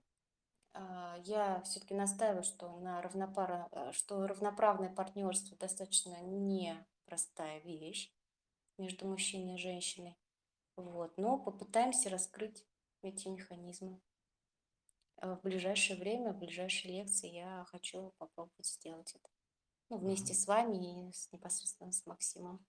а, 0.73 1.17
я 1.23 1.61
все-таки 1.61 1.93
настаиваю, 1.93 2.43
что, 2.43 2.79
на 2.79 3.01
равнопара, 3.01 3.67
э, 3.71 3.91
что 3.91 4.25
равноправное 4.25 4.89
партнерство 4.89 5.57
достаточно 5.57 6.19
непростая 6.21 7.59
вещь 7.59 8.11
между 8.81 9.07
мужчиной 9.07 9.55
и 9.55 9.61
женщиной. 9.61 10.17
Вот. 10.75 11.17
Но 11.17 11.37
попытаемся 11.37 12.09
раскрыть 12.09 12.65
эти 13.01 13.27
механизмы. 13.27 14.01
А 15.17 15.35
в 15.35 15.41
ближайшее 15.41 15.99
время, 15.99 16.33
в 16.33 16.39
ближайшей 16.39 16.91
лекции 16.91 17.29
я 17.29 17.63
хочу 17.69 18.13
попробовать 18.17 18.65
сделать 18.65 19.13
это. 19.13 19.29
Ну, 19.89 19.97
вместе 19.97 20.33
с 20.33 20.47
вами 20.47 21.09
и 21.09 21.13
с, 21.13 21.31
непосредственно 21.31 21.91
с 21.91 22.05
Максимом. 22.05 22.65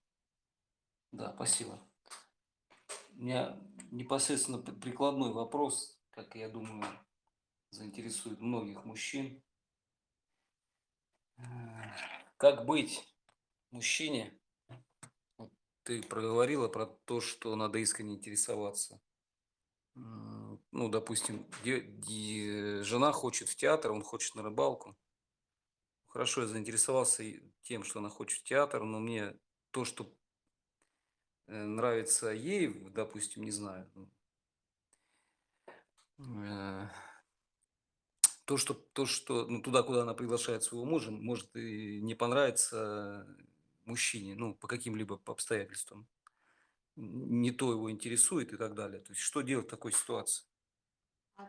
Да, 1.11 1.33
спасибо. 1.33 1.79
У 3.11 3.15
меня 3.15 3.59
непосредственно 3.91 4.59
прикладной 4.59 5.31
вопрос, 5.31 5.99
как 6.11 6.35
я 6.35 6.49
думаю, 6.49 6.85
заинтересует 7.71 8.39
многих 8.39 8.85
мужчин. 8.85 9.43
Э, 11.37 11.43
Как 12.37 12.65
быть 12.65 13.07
мужчине? 13.71 14.39
Ты 15.83 16.01
проговорила 16.01 16.67
про 16.67 16.85
то, 16.85 17.19
что 17.21 17.55
надо 17.55 17.79
искренне 17.79 18.15
интересоваться. 18.15 19.01
Ну, 19.95 20.89
допустим, 20.89 21.45
жена 21.63 23.11
хочет 23.11 23.49
в 23.49 23.55
театр, 23.55 23.91
он 23.91 24.01
хочет 24.01 24.35
на 24.35 24.43
рыбалку. 24.43 24.97
Хорошо, 26.07 26.41
я 26.41 26.47
заинтересовался 26.47 27.23
тем, 27.63 27.83
что 27.83 27.99
она 27.99 28.09
хочет 28.09 28.39
в 28.39 28.43
театр, 28.43 28.83
но 28.83 28.99
мне 28.99 29.35
то, 29.71 29.83
что 29.83 30.13
э, 31.47 31.63
нравится 31.63 32.29
ей, 32.29 32.67
допустим, 32.91 33.43
не 33.43 33.49
знаю, 33.49 33.89
ну, 33.95 34.11
э, 36.45 36.87
то, 38.45 38.57
что, 38.57 38.75
то, 38.75 39.07
что 39.07 39.47
ну, 39.47 39.61
туда, 39.61 39.81
куда 39.81 40.03
она 40.03 40.13
приглашает 40.13 40.63
своего 40.63 40.85
мужа, 40.85 41.09
может 41.09 41.55
и 41.55 41.99
не 42.01 42.13
понравится 42.13 43.25
мужчине, 43.85 44.35
ну, 44.35 44.55
по 44.55 44.67
каким-либо 44.67 45.19
обстоятельствам. 45.25 46.07
Не 46.95 47.51
то 47.51 47.71
его 47.71 47.89
интересует 47.91 48.53
и 48.53 48.57
так 48.57 48.75
далее. 48.75 49.01
То 49.01 49.11
есть, 49.13 49.21
что 49.21 49.41
делать 49.41 49.67
в 49.67 49.69
такой 49.69 49.91
ситуации 49.91 50.45
А 51.37 51.47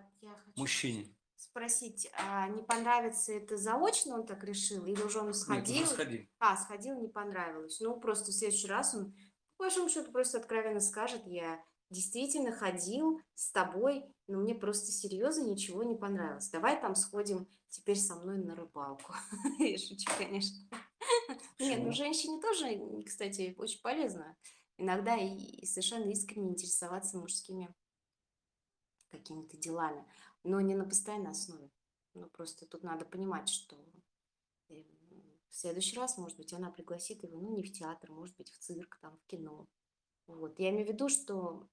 мужчине? 0.57 1.15
спросить, 1.37 2.11
а 2.19 2.49
не 2.49 2.63
понравится 2.63 3.33
это 3.33 3.57
заочно 3.57 4.15
он 4.15 4.27
так 4.27 4.43
решил? 4.45 4.87
Или 4.87 5.03
уже 5.03 5.19
он 5.19 5.27
Нет, 5.27 5.35
уже 5.37 5.41
сходил? 5.41 5.87
сходи. 5.87 6.31
А, 6.39 6.57
сходил, 6.57 7.01
не 7.01 7.09
понравилось. 7.09 7.81
Ну, 7.81 8.01
просто 8.01 8.31
в 8.31 8.35
следующий 8.35 8.67
раз 8.69 8.95
он, 8.95 9.15
по 9.57 9.65
большому 9.65 9.89
счету, 9.89 10.11
просто 10.11 10.39
откровенно 10.39 10.81
скажет, 10.81 11.23
я 11.27 11.63
действительно 11.91 12.53
ходил 12.53 13.21
с 13.35 13.53
тобой, 13.53 14.05
но 14.27 14.39
мне 14.39 14.55
просто 14.55 14.91
серьезно 14.91 15.45
ничего 15.45 15.83
не 15.83 15.95
понравилось. 15.97 16.49
Давай 16.51 16.81
там 16.81 16.95
сходим 16.95 17.47
теперь 17.69 17.99
со 17.99 18.17
мной 18.17 18.39
на 18.39 18.55
рыбалку. 18.55 19.13
Я 19.59 19.77
шучу, 19.79 20.11
конечно. 20.17 20.57
Нет, 21.59 21.83
ну 21.83 21.93
женщине 21.93 22.41
тоже, 22.41 23.03
кстати, 23.05 23.55
очень 23.59 23.81
полезно 23.81 24.37
иногда 24.77 25.17
и 25.17 25.65
совершенно 25.67 26.11
искренне 26.11 26.51
интересоваться 26.51 27.19
мужскими 27.19 27.75
какими-то 29.11 29.57
делами, 29.57 30.05
но 30.43 30.61
не 30.61 30.75
на 30.75 30.85
постоянной 30.85 31.31
основе. 31.31 31.71
Ну, 32.15 32.29
просто 32.31 32.67
тут 32.67 32.83
надо 32.83 33.05
понимать, 33.05 33.49
что 33.49 33.77
э, 34.69 34.83
в 35.49 35.55
следующий 35.55 35.97
раз, 35.97 36.19
может 36.19 36.37
быть, 36.37 36.53
она 36.53 36.71
пригласит 36.71 37.23
его, 37.23 37.39
ну, 37.39 37.55
не 37.55 37.63
в 37.63 37.73
театр, 37.73 38.11
может 38.11 38.37
быть, 38.37 38.51
в 38.51 38.59
цирк, 38.59 38.99
там, 39.01 39.17
в 39.19 39.27
кино. 39.27 39.67
Вот. 40.27 40.59
Я 40.59 40.71
имею 40.71 40.87
в 40.87 40.93
виду, 40.93 41.09
что, 41.09 41.69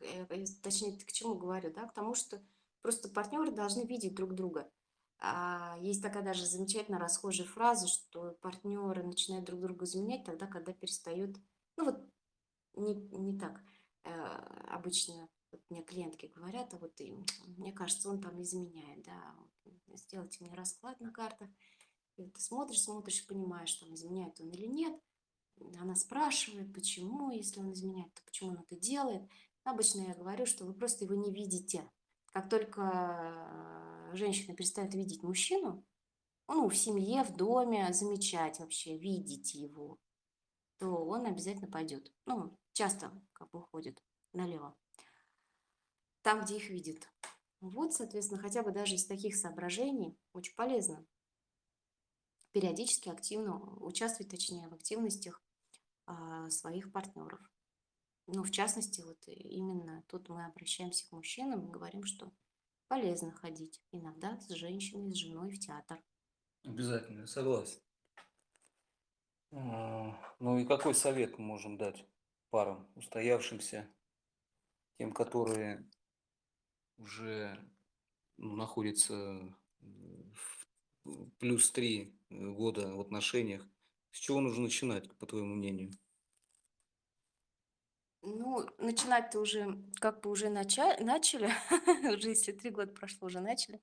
э, 0.00 0.26
э, 0.30 0.44
точнее, 0.62 0.98
к 0.98 1.12
чему 1.12 1.34
говорю, 1.34 1.72
да, 1.72 1.86
к 1.86 1.94
тому, 1.94 2.14
что 2.14 2.42
просто 2.82 3.08
партнеры 3.08 3.50
должны 3.50 3.86
видеть 3.86 4.14
друг 4.14 4.34
друга. 4.34 4.70
А, 5.18 5.76
есть 5.80 6.02
такая 6.02 6.22
даже 6.22 6.44
замечательно 6.44 6.98
расхожая 6.98 7.46
фраза, 7.46 7.88
что 7.88 8.32
партнеры 8.42 9.02
начинают 9.02 9.46
друг 9.46 9.60
друга 9.60 9.84
изменять 9.84 10.24
тогда, 10.24 10.46
когда 10.46 10.72
перестают, 10.72 11.36
ну 11.76 11.86
вот 11.86 12.04
не, 12.74 12.94
не 12.94 13.38
так 13.38 13.62
э, 14.04 14.10
обычно 14.68 15.28
вот 15.50 15.62
мне 15.70 15.82
клиентки 15.82 16.26
говорят, 16.26 16.74
а 16.74 16.78
вот 16.78 17.00
и, 17.00 17.14
мне 17.56 17.72
кажется, 17.72 18.10
он 18.10 18.20
там 18.20 18.40
изменяет, 18.42 19.02
да, 19.04 19.34
сделайте 19.94 20.44
мне 20.44 20.54
расклад 20.54 21.00
на 21.00 21.10
картах, 21.10 21.48
и 22.16 22.26
ты 22.26 22.40
смотришь, 22.40 22.82
смотришь, 22.82 23.26
понимаешь, 23.26 23.72
там 23.74 23.94
изменяет 23.94 24.40
он 24.40 24.50
или 24.50 24.66
нет. 24.66 24.98
Она 25.80 25.94
спрашивает, 25.94 26.72
почему, 26.74 27.30
если 27.30 27.60
он 27.60 27.72
изменяет, 27.72 28.12
то 28.14 28.22
почему 28.24 28.50
он 28.50 28.58
это 28.58 28.76
делает. 28.76 29.22
Обычно 29.64 30.02
я 30.02 30.14
говорю, 30.14 30.46
что 30.46 30.64
вы 30.64 30.74
просто 30.74 31.04
его 31.04 31.14
не 31.14 31.32
видите. 31.32 31.90
Как 32.32 32.48
только 32.48 33.95
женщина 34.14 34.54
перестает 34.54 34.94
видеть 34.94 35.22
мужчину, 35.22 35.84
ну, 36.48 36.68
в 36.68 36.76
семье, 36.76 37.24
в 37.24 37.34
доме, 37.36 37.92
замечать 37.92 38.60
вообще, 38.60 38.96
видеть 38.96 39.54
его, 39.54 39.98
то 40.78 41.04
он 41.04 41.26
обязательно 41.26 41.68
пойдет. 41.68 42.12
Ну, 42.24 42.56
часто 42.72 43.10
как 43.32 43.50
бы 43.50 43.60
уходит 43.60 44.02
налево, 44.32 44.76
там, 46.22 46.44
где 46.44 46.56
их 46.56 46.70
видит. 46.70 47.10
Вот, 47.60 47.94
соответственно, 47.94 48.40
хотя 48.40 48.62
бы 48.62 48.70
даже 48.70 48.94
из 48.94 49.06
таких 49.06 49.34
соображений 49.34 50.16
очень 50.32 50.54
полезно 50.54 51.04
периодически 52.52 53.10
активно 53.10 53.60
участвовать, 53.82 54.30
точнее, 54.30 54.68
в 54.68 54.74
активностях 54.74 55.42
а, 56.06 56.48
своих 56.48 56.90
партнеров. 56.90 57.40
Ну, 58.28 58.42
в 58.42 58.50
частности, 58.50 59.02
вот 59.02 59.18
именно 59.26 60.02
тут 60.08 60.28
мы 60.28 60.46
обращаемся 60.46 61.06
к 61.06 61.12
мужчинам 61.12 61.66
и 61.66 61.70
говорим, 61.70 62.04
что 62.04 62.32
полезно 62.88 63.32
ходить 63.32 63.82
иногда 63.92 64.38
с 64.40 64.48
женщиной, 64.54 65.12
с 65.12 65.16
женой 65.16 65.50
в 65.50 65.58
театр. 65.58 66.02
Обязательно, 66.64 67.20
я 67.20 67.26
согласен. 67.26 67.80
А, 69.52 70.18
Ну 70.40 70.58
и 70.58 70.66
какой 70.66 70.94
совет 70.94 71.38
мы 71.38 71.44
можем 71.44 71.78
дать 71.78 72.04
парам, 72.50 72.90
устоявшимся, 72.94 73.88
тем, 74.98 75.12
которые 75.12 75.88
уже 76.98 77.58
ну, 78.36 78.56
находятся 78.56 79.54
в 79.80 81.30
плюс 81.38 81.70
три 81.70 82.18
года 82.30 82.94
в 82.94 83.00
отношениях? 83.00 83.66
С 84.10 84.18
чего 84.18 84.40
нужно 84.40 84.64
начинать, 84.64 85.14
по 85.18 85.26
твоему 85.26 85.54
мнению? 85.54 85.92
Ну, 88.22 88.66
начинать-то 88.78 89.40
уже 89.40 89.78
как 90.00 90.20
бы 90.22 90.30
уже 90.30 90.46
нача- 90.48 91.00
начали, 91.02 91.50
уже 92.16 92.30
если 92.30 92.52
три 92.52 92.70
года 92.70 92.92
прошло, 92.92 93.26
уже 93.26 93.40
начали. 93.40 93.80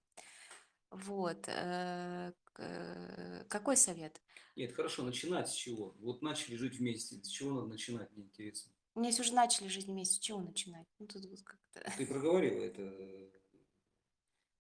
Вот. 0.91 1.45
э, 1.47 2.33
к- 2.43 2.59
э, 2.59 3.45
Какой 3.47 3.77
совет? 3.77 4.21
Нет, 4.55 4.73
хорошо, 4.73 5.03
начинать 5.03 5.49
с 5.49 5.53
чего? 5.53 5.95
Вот 5.99 6.21
начали 6.21 6.55
жить 6.55 6.75
вместе, 6.77 7.15
с 7.23 7.27
чего 7.27 7.53
надо 7.53 7.67
начинать, 7.67 8.11
мне 8.11 8.25
интересно. 8.25 8.71
Ну, 8.95 9.03
если 9.05 9.21
уже 9.21 9.33
начали 9.33 9.67
жить 9.67 9.87
вместе, 9.87 10.15
с 10.15 10.19
чего 10.19 10.39
начинать? 10.39 10.85
Ну, 10.99 11.07
тут 11.07 11.25
вот 11.25 11.41
как-то... 11.41 11.91
Ты 11.97 12.05
проговорила 12.05 12.61
это. 12.61 13.31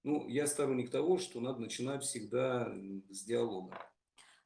Ну, 0.03 0.27
я 0.27 0.47
сторонник 0.47 0.89
того, 0.89 1.17
что 1.17 1.39
надо 1.39 1.59
начинать 1.59 2.03
всегда 2.03 2.65
м, 2.67 3.03
с 3.09 3.23
диалога. 3.23 3.77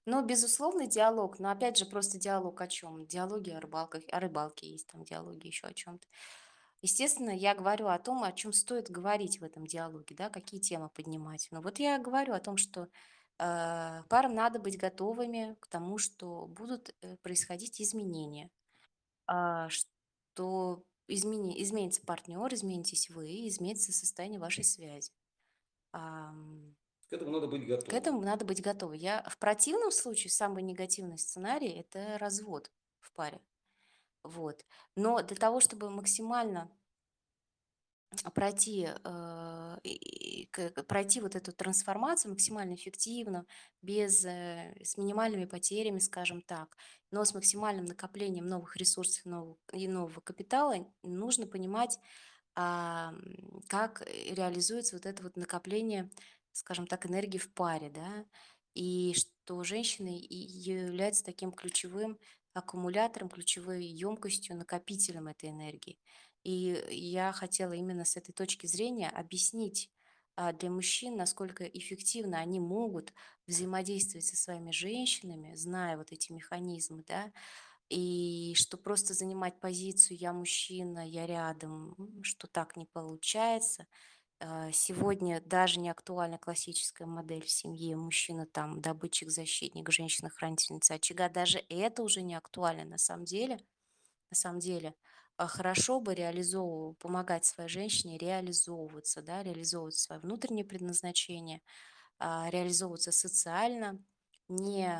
Ну, 0.10 0.26
безусловно, 0.26 0.88
диалог, 0.88 1.38
но 1.38 1.52
опять 1.52 1.78
же 1.78 1.86
просто 1.86 2.18
диалог 2.18 2.62
о 2.62 2.68
чем? 2.70 3.06
Диалоги 3.06 3.50
о 3.50 3.60
рыбалках, 3.60 4.04
о 4.10 4.22
рыбалке 4.22 4.70
есть 4.70 4.88
там 4.88 5.04
диалоги 5.04 5.48
еще 5.48 5.68
о 5.68 5.74
чем-то. 5.74 6.08
Естественно, 6.82 7.32
я 7.32 7.54
говорю 7.54 7.88
о 7.88 8.00
том, 8.00 8.24
о 8.24 8.32
чем 8.32 8.54
стоит 8.54 8.90
говорить 8.90 9.42
в 9.42 9.44
этом 9.44 9.68
диалоге, 9.68 10.16
да, 10.16 10.30
какие 10.30 10.62
темы 10.62 10.88
поднимать. 10.88 11.50
Ну 11.52 11.62
вот 11.62 11.80
я 11.80 12.00
говорю 12.00 12.34
о 12.34 12.40
том, 12.40 12.56
что 12.56 12.88
э, 13.38 14.04
парам 14.08 14.34
надо 14.34 14.60
быть 14.60 14.78
готовыми 14.78 15.58
к 15.60 15.68
тому, 15.68 15.98
что 15.98 16.48
будут 16.48 16.96
э, 17.02 17.18
происходить 17.18 17.82
изменения, 17.82 18.50
а, 19.28 19.68
что 19.70 20.84
измени- 21.10 21.62
изменится 21.62 22.02
партнер, 22.06 22.54
изменитесь 22.54 23.10
вы, 23.10 23.48
изменится 23.50 23.92
состояние 23.92 24.40
вашей 24.40 24.64
связи. 24.64 25.12
Ам, 25.92 26.76
К 27.10 27.14
этому 27.14 27.32
надо 27.32 27.48
быть 27.48 27.68
К 27.88 27.94
готовым. 27.94 27.94
этому 27.94 28.22
надо 28.22 28.46
быть 28.46 28.62
готовы. 28.62 28.98
Я 28.98 29.24
в 29.30 29.38
противном 29.38 29.92
случае 29.92 30.32
самый 30.32 30.64
негативный 30.64 31.18
сценарий– 31.18 31.80
это 31.80 32.18
развод 32.18 32.72
в 33.00 33.12
паре. 33.14 33.42
Вот. 34.24 34.66
Но 34.96 35.22
для 35.24 35.38
того, 35.38 35.62
чтобы 35.62 35.90
максимально 35.90 36.72
пройти, 38.34 38.88
э, 39.04 39.78
к- 40.52 40.70
к- 40.72 40.84
пройти 40.84 41.20
вот 41.22 41.36
эту 41.36 41.52
трансформацию 41.52 42.32
максимально 42.32 42.76
эффективно, 42.76 43.46
без, 43.82 44.24
э, 44.26 44.76
с 44.84 44.98
минимальными 44.98 45.46
потерями, 45.46 46.00
скажем 46.00 46.42
так, 46.42 46.78
но 47.12 47.26
с 47.26 47.34
максимальным 47.34 47.86
накоплением 47.86 48.48
новых 48.48 48.78
ресурсов 48.78 49.26
нового, 49.26 49.58
и 49.74 49.88
нового 49.88 50.22
капитала, 50.22 50.76
нужно 51.04 51.48
понимать, 51.48 52.00
м, 52.56 53.62
как 53.68 54.02
э, 54.02 54.34
реализуется 54.34 54.96
вот 54.96 55.06
это 55.06 55.24
вот 55.24 55.36
накопление, 55.38 56.10
скажем 56.58 56.88
так, 56.88 57.06
энергии 57.06 57.38
в 57.38 57.54
паре, 57.54 57.90
да, 57.90 58.26
и 58.74 59.14
что 59.16 59.64
женщина 59.64 60.10
является 60.10 61.24
таким 61.24 61.52
ключевым 61.52 62.20
аккумулятором, 62.54 63.30
ключевой 63.30 63.86
емкостью, 63.86 64.58
накопителем 64.58 65.28
этой 65.28 65.50
энергии. 65.50 66.00
И 66.44 66.84
я 66.90 67.32
хотела 67.34 67.74
именно 67.74 68.06
с 68.06 68.18
этой 68.18 68.34
точки 68.34 68.68
зрения 68.68 69.10
объяснить 69.10 69.92
а, 70.36 70.54
для 70.54 70.70
мужчин, 70.70 71.16
насколько 71.18 71.64
эффективно 71.66 72.40
они 72.40 72.60
могут 72.60 73.14
взаимодействовать 73.48 74.26
со 74.26 74.36
своими 74.38 74.72
женщинами, 74.72 75.56
зная 75.56 75.98
вот 75.98 76.12
эти 76.12 76.32
механизмы, 76.32 77.04
да, 77.08 77.32
и 77.90 78.54
что 78.56 78.78
просто 78.78 79.14
занимать 79.14 79.60
позицию 79.60 80.18
«я 80.18 80.34
мужчина, 80.34 81.08
я 81.08 81.26
рядом», 81.26 81.96
что 82.24 82.48
так 82.48 82.76
не 82.76 82.86
получается. 82.86 83.88
А, 84.40 84.72
Сегодня 84.72 85.42
даже 85.42 85.80
не 85.80 85.90
актуальна 85.90 86.38
классическая 86.38 87.06
модель 87.06 87.44
в 87.46 87.50
семье. 87.50 87.96
Мужчина 87.96 88.46
там 88.46 88.82
добытчик, 88.82 89.30
защитник, 89.30 89.90
женщина 89.92 90.30
хранительница 90.30 90.96
очага. 90.96 91.30
Даже 91.30 91.60
это 91.70 92.04
уже 92.04 92.22
не 92.22 92.36
актуально 92.36 92.86
на 92.86 92.98
самом 92.98 93.26
деле. 93.26 93.60
На 94.32 94.38
самом 94.38 94.60
деле. 94.60 94.96
а, 95.38 95.48
хорошо 95.48 96.02
бы 96.02 96.16
реализовывал, 96.16 96.96
помогать 96.96 97.46
своей 97.46 97.70
женщине 97.70 98.18
реализовываться, 98.18 99.22
да, 99.24 99.44
реализовывать 99.44 99.96
свое 99.98 100.22
внутреннее 100.22 100.66
предназначение, 100.66 101.62
а, 102.20 102.50
реализовываться 102.52 103.12
социально, 103.14 104.04
не, 104.50 104.92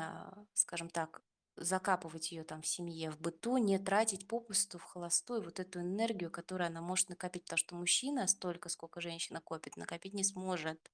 скажем 0.54 0.90
так, 0.90 1.22
закапывать 1.60 2.32
ее 2.32 2.44
там 2.44 2.62
в 2.62 2.66
семье, 2.66 3.10
в 3.10 3.20
быту, 3.20 3.56
не 3.58 3.78
тратить 3.78 4.26
попусту 4.28 4.78
в 4.78 4.82
холостую 4.84 5.42
вот 5.42 5.60
эту 5.60 5.80
энергию, 5.80 6.30
которую 6.30 6.66
она 6.68 6.80
может 6.80 7.08
накопить, 7.08 7.44
потому 7.44 7.58
что 7.58 7.74
мужчина 7.74 8.26
столько, 8.26 8.68
сколько 8.68 9.00
женщина 9.00 9.40
копит, 9.40 9.76
накопить 9.76 10.14
не 10.14 10.24
сможет. 10.24 10.90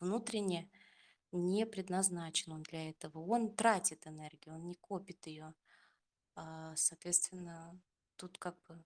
Внутренне 0.00 0.70
не 1.32 1.66
предназначен 1.66 2.52
он 2.52 2.62
для 2.62 2.90
этого. 2.90 3.24
Он 3.24 3.54
тратит 3.54 4.06
энергию, 4.06 4.54
он 4.54 4.66
не 4.66 4.74
копит 4.74 5.26
ее. 5.26 5.54
А, 6.34 6.74
Соответственно, 6.76 7.80
тут 8.16 8.38
как 8.38 8.60
бы 8.68 8.84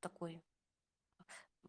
такой 0.00 0.42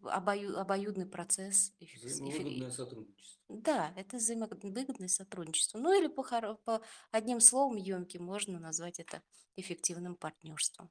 обою- 0.03 0.57
обоюдный 0.57 1.05
процесс. 1.05 1.73
Взаимовыгодное 1.79 2.71
сотрудничество. 2.71 3.39
Да, 3.49 3.93
это 3.95 4.17
взаимовыгодное 4.17 5.07
сотрудничество. 5.07 5.79
Ну 5.79 5.97
или 5.97 6.07
по, 6.07 6.23
по 6.63 6.81
одним 7.11 7.39
словом 7.39 7.77
емким 7.77 8.23
можно 8.23 8.59
назвать 8.59 8.99
это 8.99 9.21
эффективным 9.55 10.15
партнерством. 10.15 10.89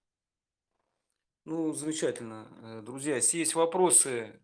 Ну, 1.45 1.73
замечательно. 1.73 2.49
Э, 2.63 2.83
Друзья, 2.85 3.17
если 3.17 3.39
есть 3.39 3.55
вопросы 3.55 4.41